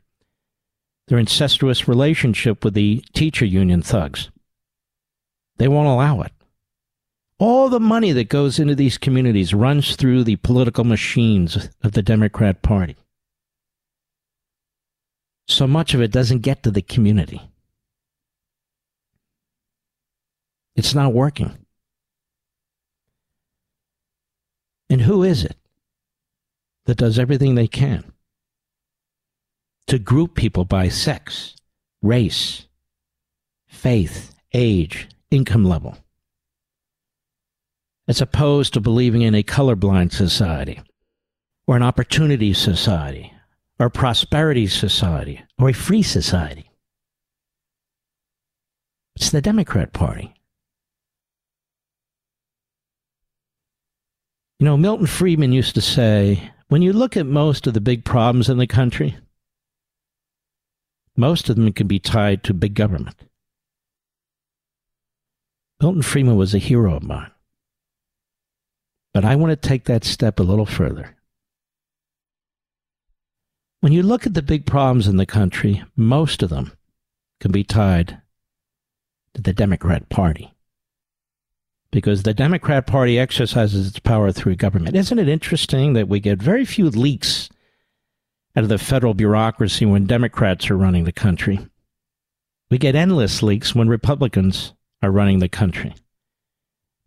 their 1.07 1.19
incestuous 1.19 1.87
relationship 1.87 2.65
with 2.65 2.73
the 2.73 3.03
teacher 3.13 3.45
union 3.45 3.83
thugs. 3.83 4.31
They 5.57 5.67
won't 5.67 5.87
allow 5.87 6.21
it. 6.21 6.31
All 7.37 7.69
the 7.69 7.79
money 7.79 8.11
that 8.13 8.29
goes 8.29 8.59
into 8.59 8.75
these 8.75 8.97
communities 8.97 9.53
runs 9.53 9.95
through 9.95 10.23
the 10.23 10.37
political 10.37 10.83
machines 10.83 11.69
of 11.83 11.91
the 11.91 12.01
Democrat 12.01 12.61
Party 12.61 12.95
so 15.47 15.67
much 15.67 15.93
of 15.93 16.01
it 16.01 16.11
doesn't 16.11 16.39
get 16.39 16.63
to 16.63 16.71
the 16.71 16.81
community. 16.81 17.41
It's 20.75 20.95
not 20.95 21.13
working. 21.13 21.57
And 24.89 25.01
who 25.01 25.23
is 25.23 25.43
it 25.43 25.57
that 26.85 26.97
does 26.97 27.17
everything 27.17 27.55
they 27.55 27.67
can 27.67 28.11
to 29.87 29.99
group 29.99 30.35
people 30.35 30.65
by 30.65 30.89
sex, 30.89 31.55
race, 32.01 32.67
faith, 33.67 34.35
age, 34.53 35.07
income 35.31 35.65
level, 35.65 35.97
as 38.07 38.21
opposed 38.21 38.73
to 38.73 38.79
believing 38.79 39.21
in 39.21 39.35
a 39.35 39.43
colorblind 39.43 40.11
society 40.11 40.81
or 41.67 41.75
an 41.75 41.83
opportunity 41.83 42.53
society 42.53 43.33
or 43.79 43.87
a 43.87 43.91
prosperity 43.91 44.67
society 44.67 45.41
or 45.57 45.69
a 45.69 45.73
free 45.73 46.03
society. 46.03 46.69
It's 49.15 49.31
the 49.31 49.41
Democrat 49.41 49.93
Party. 49.93 50.33
You 54.59 54.65
know, 54.65 54.77
Milton 54.77 55.07
Friedman 55.07 55.51
used 55.51 55.75
to 55.75 55.81
say 55.81 56.51
when 56.67 56.81
you 56.81 56.93
look 56.93 57.17
at 57.17 57.25
most 57.25 57.67
of 57.67 57.73
the 57.73 57.81
big 57.81 58.05
problems 58.05 58.49
in 58.49 58.57
the 58.57 58.67
country, 58.67 59.17
most 61.17 61.49
of 61.49 61.55
them 61.55 61.71
can 61.73 61.87
be 61.87 61.99
tied 61.99 62.43
to 62.43 62.53
big 62.53 62.73
government. 62.73 63.15
Milton 65.81 66.01
Friedman 66.01 66.35
was 66.35 66.53
a 66.53 66.59
hero 66.59 66.95
of 66.95 67.03
mine. 67.03 67.31
But 69.15 69.23
I 69.23 69.37
want 69.37 69.51
to 69.51 69.55
take 69.69 69.85
that 69.85 70.03
step 70.03 70.41
a 70.41 70.43
little 70.43 70.65
further. 70.65 71.15
When 73.79 73.93
you 73.93 74.03
look 74.03 74.25
at 74.25 74.33
the 74.33 74.41
big 74.41 74.65
problems 74.65 75.07
in 75.07 75.15
the 75.15 75.25
country, 75.25 75.81
most 75.95 76.43
of 76.43 76.49
them 76.49 76.73
can 77.39 77.53
be 77.53 77.63
tied 77.63 78.21
to 79.33 79.41
the 79.41 79.53
Democrat 79.53 80.09
Party. 80.09 80.53
Because 81.91 82.23
the 82.23 82.33
Democrat 82.33 82.87
Party 82.87 83.17
exercises 83.17 83.87
its 83.87 83.99
power 83.99 84.33
through 84.33 84.57
government. 84.57 84.97
Isn't 84.97 85.19
it 85.19 85.29
interesting 85.29 85.93
that 85.93 86.09
we 86.09 86.19
get 86.19 86.43
very 86.43 86.65
few 86.65 86.89
leaks 86.89 87.49
out 88.53 88.63
of 88.63 88.69
the 88.69 88.77
federal 88.77 89.13
bureaucracy 89.13 89.85
when 89.85 90.07
Democrats 90.07 90.69
are 90.69 90.77
running 90.77 91.05
the 91.05 91.13
country? 91.13 91.65
We 92.69 92.77
get 92.77 92.95
endless 92.95 93.41
leaks 93.41 93.73
when 93.73 93.87
Republicans 93.87 94.73
are 95.01 95.09
running 95.09 95.39
the 95.39 95.47
country. 95.47 95.95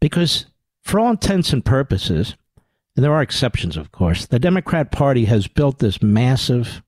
Because, 0.00 0.46
for 0.88 0.98
all 0.98 1.10
intents 1.10 1.52
and 1.52 1.62
purposes, 1.62 2.34
and 2.96 3.04
there 3.04 3.12
are 3.12 3.20
exceptions, 3.20 3.76
of 3.76 3.92
course, 3.92 4.24
the 4.24 4.38
Democrat 4.38 4.90
Party 4.90 5.26
has 5.26 5.46
built 5.46 5.80
this 5.80 6.02
massive 6.02 6.82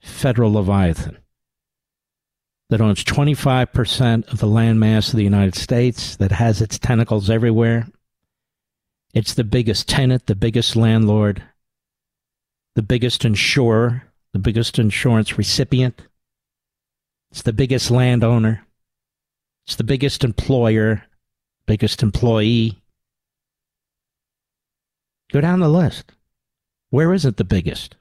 federal 0.00 0.54
leviathan 0.54 1.18
that 2.70 2.80
owns 2.80 3.04
25% 3.04 4.32
of 4.32 4.38
the 4.38 4.46
landmass 4.46 5.10
of 5.10 5.16
the 5.16 5.24
United 5.24 5.54
States, 5.54 6.16
that 6.16 6.32
has 6.32 6.62
its 6.62 6.78
tentacles 6.78 7.28
everywhere. 7.28 7.86
It's 9.12 9.34
the 9.34 9.44
biggest 9.44 9.88
tenant, 9.88 10.26
the 10.26 10.34
biggest 10.34 10.74
landlord, 10.74 11.42
the 12.76 12.82
biggest 12.82 13.26
insurer, 13.26 14.04
the 14.32 14.38
biggest 14.38 14.78
insurance 14.78 15.36
recipient. 15.36 16.00
It's 17.30 17.42
the 17.42 17.52
biggest 17.52 17.90
landowner. 17.90 18.66
It's 19.66 19.76
the 19.76 19.84
biggest 19.84 20.24
employer, 20.24 21.04
biggest 21.66 22.02
employee. 22.02 22.80
Go 25.32 25.40
down 25.40 25.60
the 25.60 25.68
list. 25.68 26.12
Where 26.90 27.12
is 27.12 27.24
it 27.24 27.36
the 27.36 27.44
biggest? 27.44 27.96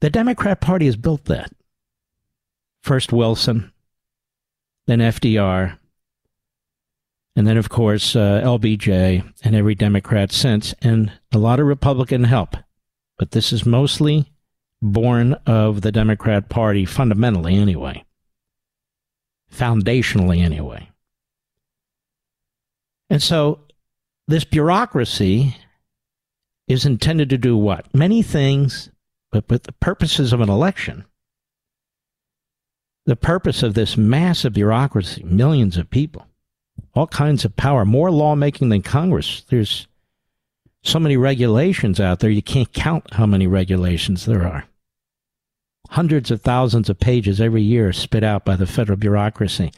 The 0.00 0.10
Democrat 0.10 0.60
Party 0.60 0.86
has 0.86 0.96
built 0.96 1.24
that. 1.26 1.52
First 2.82 3.12
Wilson, 3.12 3.72
then 4.86 5.00
FDR, 5.00 5.78
and 7.36 7.46
then, 7.46 7.56
of 7.56 7.68
course, 7.68 8.16
uh, 8.16 8.42
LBJ 8.44 9.24
and 9.44 9.54
every 9.54 9.74
Democrat 9.74 10.32
since, 10.32 10.74
and 10.82 11.12
a 11.32 11.38
lot 11.38 11.60
of 11.60 11.66
Republican 11.66 12.24
help. 12.24 12.56
But 13.18 13.30
this 13.30 13.52
is 13.52 13.64
mostly 13.64 14.32
born 14.82 15.34
of 15.46 15.82
the 15.82 15.92
Democrat 15.92 16.48
Party, 16.48 16.84
fundamentally, 16.84 17.54
anyway. 17.56 18.04
Foundationally, 19.54 20.40
anyway. 20.40 20.88
And 23.08 23.22
so, 23.22 23.60
this 24.30 24.44
bureaucracy 24.44 25.56
is 26.68 26.86
intended 26.86 27.30
to 27.30 27.38
do 27.38 27.56
what? 27.56 27.92
Many 27.94 28.22
things, 28.22 28.90
but 29.32 29.48
with 29.48 29.64
the 29.64 29.72
purposes 29.72 30.32
of 30.32 30.40
an 30.40 30.48
election. 30.48 31.04
The 33.06 33.16
purpose 33.16 33.62
of 33.62 33.74
this 33.74 33.96
massive 33.96 34.52
bureaucracy, 34.52 35.24
millions 35.24 35.76
of 35.76 35.90
people, 35.90 36.26
all 36.94 37.06
kinds 37.06 37.44
of 37.44 37.56
power, 37.56 37.84
more 37.84 38.10
lawmaking 38.10 38.68
than 38.68 38.82
Congress. 38.82 39.44
There's 39.48 39.88
so 40.82 40.98
many 40.98 41.16
regulations 41.16 41.98
out 41.98 42.20
there, 42.20 42.30
you 42.30 42.42
can't 42.42 42.72
count 42.72 43.14
how 43.14 43.26
many 43.26 43.46
regulations 43.46 44.26
there 44.26 44.46
are. 44.46 44.64
Hundreds 45.90 46.30
of 46.30 46.40
thousands 46.40 46.88
of 46.88 47.00
pages 47.00 47.40
every 47.40 47.62
year 47.62 47.92
spit 47.92 48.22
out 48.22 48.44
by 48.44 48.54
the 48.54 48.66
federal 48.66 48.96
bureaucracy. 48.96 49.72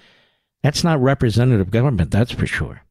That's 0.62 0.84
not 0.84 1.02
representative 1.02 1.70
government, 1.70 2.10
that's 2.10 2.32
for 2.32 2.46
sure. 2.46 2.81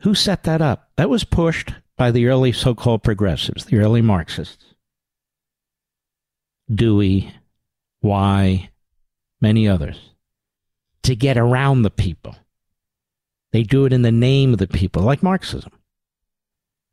Who 0.00 0.14
set 0.14 0.44
that 0.44 0.62
up? 0.62 0.90
That 0.96 1.10
was 1.10 1.24
pushed 1.24 1.74
by 1.96 2.10
the 2.10 2.26
early 2.26 2.52
so 2.52 2.74
called 2.74 3.02
progressives, 3.02 3.64
the 3.64 3.78
early 3.78 4.00
Marxists. 4.00 4.74
Dewey, 6.72 7.32
Weyl, 8.04 8.68
many 9.40 9.68
others 9.68 9.98
to 11.02 11.16
get 11.16 11.38
around 11.38 11.82
the 11.82 11.90
people. 11.90 12.36
They 13.52 13.62
do 13.62 13.86
it 13.86 13.92
in 13.92 14.02
the 14.02 14.12
name 14.12 14.52
of 14.52 14.58
the 14.58 14.66
people, 14.66 15.02
like 15.02 15.22
Marxism. 15.22 15.72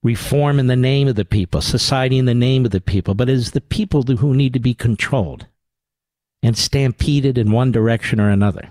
Reform 0.02 0.60
in 0.60 0.68
the 0.68 0.76
name 0.76 1.08
of 1.08 1.16
the 1.16 1.26
people, 1.26 1.62
society 1.62 2.18
in 2.18 2.26
the 2.26 2.34
name 2.34 2.64
of 2.64 2.72
the 2.72 2.80
people, 2.80 3.14
but 3.14 3.28
it 3.28 3.34
is 3.34 3.52
the 3.52 3.62
people 3.62 4.04
who 4.04 4.34
need 4.34 4.54
to 4.54 4.60
be 4.60 4.74
controlled 4.74 5.48
and 6.42 6.58
stampeded 6.58 7.38
in 7.38 7.52
one 7.52 7.72
direction 7.72 8.20
or 8.22 8.30
another. 8.30 8.70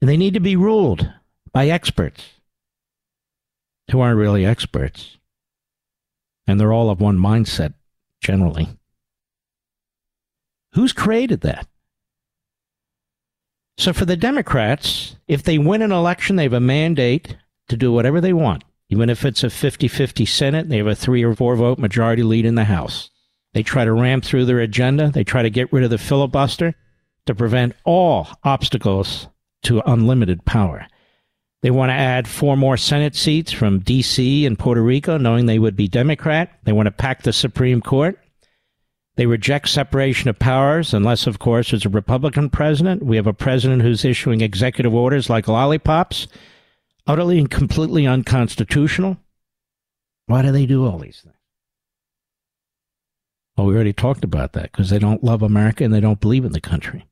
And 0.00 0.08
they 0.08 0.16
need 0.16 0.34
to 0.34 0.40
be 0.40 0.56
ruled 0.56 1.10
by 1.52 1.68
experts 1.68 2.22
who 3.90 4.00
aren't 4.00 4.18
really 4.18 4.44
experts. 4.44 5.16
And 6.46 6.58
they're 6.58 6.72
all 6.72 6.90
of 6.90 7.00
one 7.00 7.18
mindset, 7.18 7.74
generally. 8.20 8.68
Who's 10.72 10.92
created 10.92 11.42
that? 11.42 11.66
So 13.76 13.92
for 13.92 14.04
the 14.04 14.16
Democrats, 14.16 15.16
if 15.28 15.42
they 15.42 15.58
win 15.58 15.82
an 15.82 15.92
election, 15.92 16.36
they 16.36 16.42
have 16.42 16.52
a 16.52 16.60
mandate 16.60 17.36
to 17.68 17.76
do 17.76 17.92
whatever 17.92 18.20
they 18.20 18.32
want. 18.32 18.64
Even 18.90 19.10
if 19.10 19.24
it's 19.24 19.44
a 19.44 19.50
50 19.50 19.86
50 19.88 20.24
Senate, 20.24 20.68
they 20.68 20.78
have 20.78 20.86
a 20.86 20.94
three 20.94 21.22
or 21.22 21.34
four 21.34 21.54
vote 21.56 21.78
majority 21.78 22.22
lead 22.22 22.46
in 22.46 22.54
the 22.54 22.64
House. 22.64 23.10
They 23.52 23.62
try 23.62 23.84
to 23.84 23.92
ram 23.92 24.20
through 24.20 24.46
their 24.46 24.60
agenda. 24.60 25.10
They 25.10 25.24
try 25.24 25.42
to 25.42 25.50
get 25.50 25.72
rid 25.72 25.84
of 25.84 25.90
the 25.90 25.98
filibuster 25.98 26.74
to 27.26 27.34
prevent 27.34 27.74
all 27.84 28.28
obstacles 28.44 29.28
to 29.62 29.82
unlimited 29.86 30.44
power. 30.44 30.86
They 31.62 31.70
want 31.70 31.90
to 31.90 31.94
add 31.94 32.28
four 32.28 32.56
more 32.56 32.76
Senate 32.76 33.16
seats 33.16 33.50
from 33.50 33.80
D.C. 33.80 34.46
and 34.46 34.58
Puerto 34.58 34.80
Rico, 34.80 35.18
knowing 35.18 35.46
they 35.46 35.58
would 35.58 35.74
be 35.74 35.88
Democrat. 35.88 36.56
They 36.64 36.72
want 36.72 36.86
to 36.86 36.92
pack 36.92 37.22
the 37.22 37.32
Supreme 37.32 37.80
Court. 37.80 38.18
They 39.16 39.26
reject 39.26 39.68
separation 39.68 40.30
of 40.30 40.38
powers, 40.38 40.94
unless, 40.94 41.26
of 41.26 41.40
course, 41.40 41.72
it's 41.72 41.84
a 41.84 41.88
Republican 41.88 42.50
president. 42.50 43.02
We 43.02 43.16
have 43.16 43.26
a 43.26 43.32
president 43.32 43.82
who's 43.82 44.04
issuing 44.04 44.40
executive 44.40 44.94
orders 44.94 45.28
like 45.28 45.48
lollipops, 45.48 46.28
utterly 47.08 47.40
and 47.40 47.50
completely 47.50 48.06
unconstitutional. 48.06 49.16
Why 50.26 50.42
do 50.42 50.52
they 50.52 50.66
do 50.66 50.86
all 50.86 50.98
these 50.98 51.22
things? 51.24 51.34
Well, 53.56 53.66
we 53.66 53.74
already 53.74 53.92
talked 53.92 54.22
about 54.22 54.52
that 54.52 54.70
because 54.70 54.90
they 54.90 55.00
don't 55.00 55.24
love 55.24 55.42
America 55.42 55.82
and 55.82 55.92
they 55.92 55.98
don't 55.98 56.20
believe 56.20 56.44
in 56.44 56.52
the 56.52 56.60
country. 56.60 57.04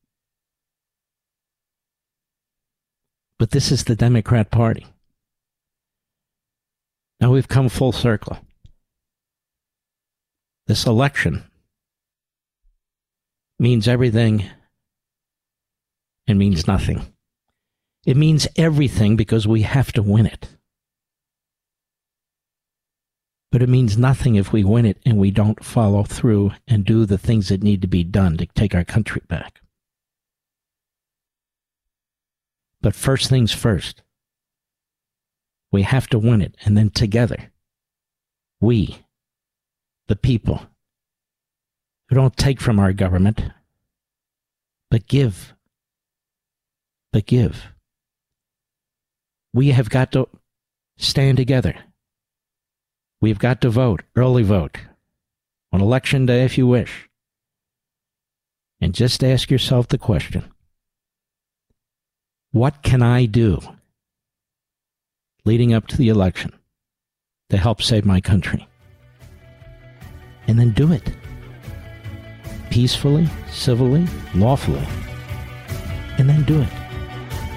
But 3.39 3.51
this 3.51 3.71
is 3.71 3.85
the 3.85 3.97
Democrat 3.97 4.51
Party. 4.51 4.87
Now 7.21 7.33
we've 7.33 7.49
come 7.49 7.69
full 7.69 7.93
circle. 7.93 8.39
This 10.67 10.87
election 10.87 11.45
means 13.59 13.87
everything 13.87 14.45
and 16.27 16.39
means 16.39 16.67
nothing. 16.67 17.07
It 18.05 18.17
means 18.17 18.49
everything 18.57 19.17
because 19.17 19.47
we 19.47 19.63
have 19.63 19.93
to 19.93 20.03
win 20.03 20.27
it. 20.27 20.49
But 23.53 23.63
it 23.63 23.69
means 23.69 23.97
nothing 23.97 24.35
if 24.35 24.53
we 24.53 24.65
win 24.65 24.87
it 24.87 24.99
and 25.07 25.19
we 25.19 25.31
don't 25.31 25.65
follow 25.65 26.05
through 26.05 26.53
and 26.67 26.85
do 26.85 27.07
the 27.07 27.19
things 27.19 27.49
that 27.49 27.63
need 27.63 27.81
to 27.83 27.89
be 27.89 28.05
done 28.05 28.37
to 28.39 28.47
take 28.47 28.75
our 28.75 28.85
country 28.85 29.23
back. 29.29 29.61
But 32.87 32.95
first 32.95 33.29
things 33.29 33.53
first, 33.53 34.05
we 35.73 35.83
have 35.83 36.07
to 36.11 36.21
win 36.21 36.41
it. 36.41 36.55
And 36.65 36.77
then 36.77 36.91
together, 36.91 37.51
we, 38.61 39.05
the 40.07 40.15
people, 40.15 40.69
who 42.09 42.15
don't 42.15 42.37
take 42.37 42.61
from 42.61 42.79
our 42.79 42.93
government, 42.93 43.43
but 44.89 45.09
give. 45.09 45.53
But 47.13 47.27
give. 47.27 47.73
We 49.53 49.71
have 49.71 49.91
got 49.91 50.13
to 50.13 50.29
stand 50.97 51.39
together. 51.39 51.75
We've 53.21 53.41
got 53.41 53.61
to 53.63 53.69
vote, 53.69 54.05
early 54.15 54.45
vote, 54.45 54.79
on 55.73 55.81
election 55.81 56.25
day 56.25 56.45
if 56.45 56.57
you 56.57 56.69
wish. 56.69 57.09
And 58.81 58.95
just 58.95 59.25
ask 59.25 59.51
yourself 59.51 59.89
the 59.89 59.99
question 59.99 60.53
what 62.57 62.83
can 62.83 63.03
I 63.03 63.27
do 63.27 63.61
leading 65.45 65.75
up 65.75 65.87
to 65.89 65.97
the 65.99 66.09
election 66.09 66.55
to 67.51 67.59
help 67.59 67.83
save 67.83 68.07
my 68.07 68.19
country? 68.19 68.67
And 70.49 70.59
then 70.59 70.71
do 70.71 70.91
it 70.91 71.03
peacefully, 72.71 73.29
civilly, 73.51 74.07
lawfully, 74.35 74.87
and 76.17 76.31
then 76.31 76.45
do 76.45 76.63
it. 76.63 76.69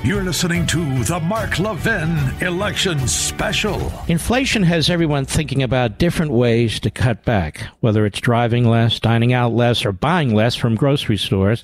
You're 0.03 0.23
listening 0.23 0.67
to 0.67 1.03
the 1.05 1.21
Mark 1.21 1.59
Levin 1.59 2.17
Election 2.41 3.07
Special. 3.07 3.93
Inflation 4.09 4.63
has 4.63 4.89
everyone 4.89 5.23
thinking 5.23 5.63
about 5.63 5.97
different 5.97 6.33
ways 6.33 6.77
to 6.81 6.91
cut 6.91 7.23
back, 7.23 7.67
whether 7.79 8.05
it's 8.05 8.19
driving 8.19 8.67
less, 8.67 8.99
dining 8.99 9.31
out 9.31 9.53
less, 9.53 9.85
or 9.85 9.93
buying 9.93 10.33
less 10.35 10.55
from 10.55 10.75
grocery 10.75 11.17
stores. 11.17 11.63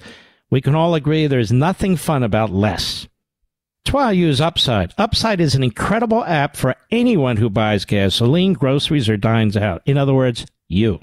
We 0.50 0.62
can 0.62 0.74
all 0.74 0.96
agree 0.96 1.28
there's 1.28 1.52
nothing 1.52 1.98
fun 1.98 2.24
about 2.24 2.50
less. 2.50 3.10
That's 3.86 3.94
why 3.94 4.10
I 4.10 4.14
use 4.14 4.42
Upside. 4.42 4.96
Upside 4.98 5.40
is 5.40 5.54
an 5.54 5.62
incredible 5.62 6.26
app 6.26 6.56
for 6.56 6.76
anyone 6.90 7.38
who 7.38 7.52
buys 7.52 7.86
gasoline, 7.86 8.54
groceries, 8.54 9.08
or 9.08 9.16
dines 9.16 9.56
out. 9.56 9.84
In 9.86 9.96
other 9.96 10.14
words, 10.14 10.48
you. 10.68 11.00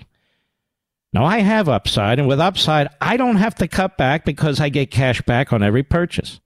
Now 1.12 1.24
I 1.24 1.38
have 1.38 1.68
Upside, 1.68 2.18
and 2.18 2.26
with 2.26 2.40
Upside, 2.40 2.88
I 3.00 3.16
don't 3.16 3.36
have 3.36 3.54
to 3.56 3.68
cut 3.68 3.96
back 3.96 4.24
because 4.24 4.58
I 4.58 4.68
get 4.68 4.90
cash 4.90 5.22
back 5.22 5.52
on 5.52 5.62
every 5.62 5.84
purchase. 5.84 6.40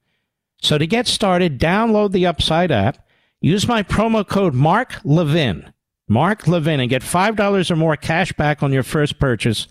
So 0.61 0.77
to 0.77 0.85
get 0.85 1.07
started, 1.07 1.59
download 1.59 2.11
the 2.11 2.27
Upside 2.27 2.71
app, 2.71 3.03
use 3.41 3.67
my 3.67 3.81
promo 3.81 4.27
code 4.27 4.53
Mark 4.53 4.99
Levin, 5.03 5.73
Mark 6.07 6.47
Levin, 6.47 6.79
and 6.79 6.89
get 6.89 7.01
$5 7.01 7.71
or 7.71 7.75
more 7.75 7.97
cash 7.97 8.31
back 8.33 8.61
on 8.61 8.71
your 8.71 8.83
first 8.83 9.19
purchase 9.19 9.67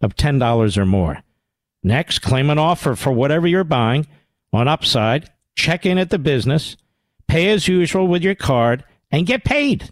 of 0.00 0.16
$10 0.16 0.76
or 0.76 0.86
more. 0.86 1.22
Next, 1.84 2.18
claim 2.18 2.50
an 2.50 2.58
offer 2.58 2.96
for 2.96 3.12
whatever 3.12 3.46
you're 3.46 3.62
buying 3.62 4.08
on 4.52 4.66
Upside, 4.66 5.30
check 5.54 5.86
in 5.86 5.98
at 5.98 6.10
the 6.10 6.18
business, 6.18 6.76
pay 7.26 7.50
as 7.50 7.68
usual 7.68 8.06
with 8.06 8.22
your 8.22 8.34
card, 8.34 8.84
and 9.10 9.26
get 9.26 9.44
paid. 9.44 9.90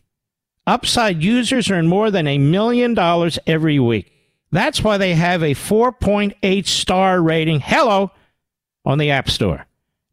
Upside 0.66 1.22
users 1.22 1.70
earn 1.70 1.86
more 1.86 2.10
than 2.10 2.26
a 2.26 2.38
million 2.38 2.94
dollars 2.94 3.38
every 3.46 3.78
week. 3.78 4.12
That's 4.50 4.82
why 4.82 4.98
they 4.98 5.14
have 5.14 5.42
a 5.42 5.54
4.8 5.54 6.66
star 6.66 7.22
rating, 7.22 7.60
hello, 7.60 8.10
on 8.84 8.98
the 8.98 9.10
App 9.10 9.30
Store. 9.30 9.66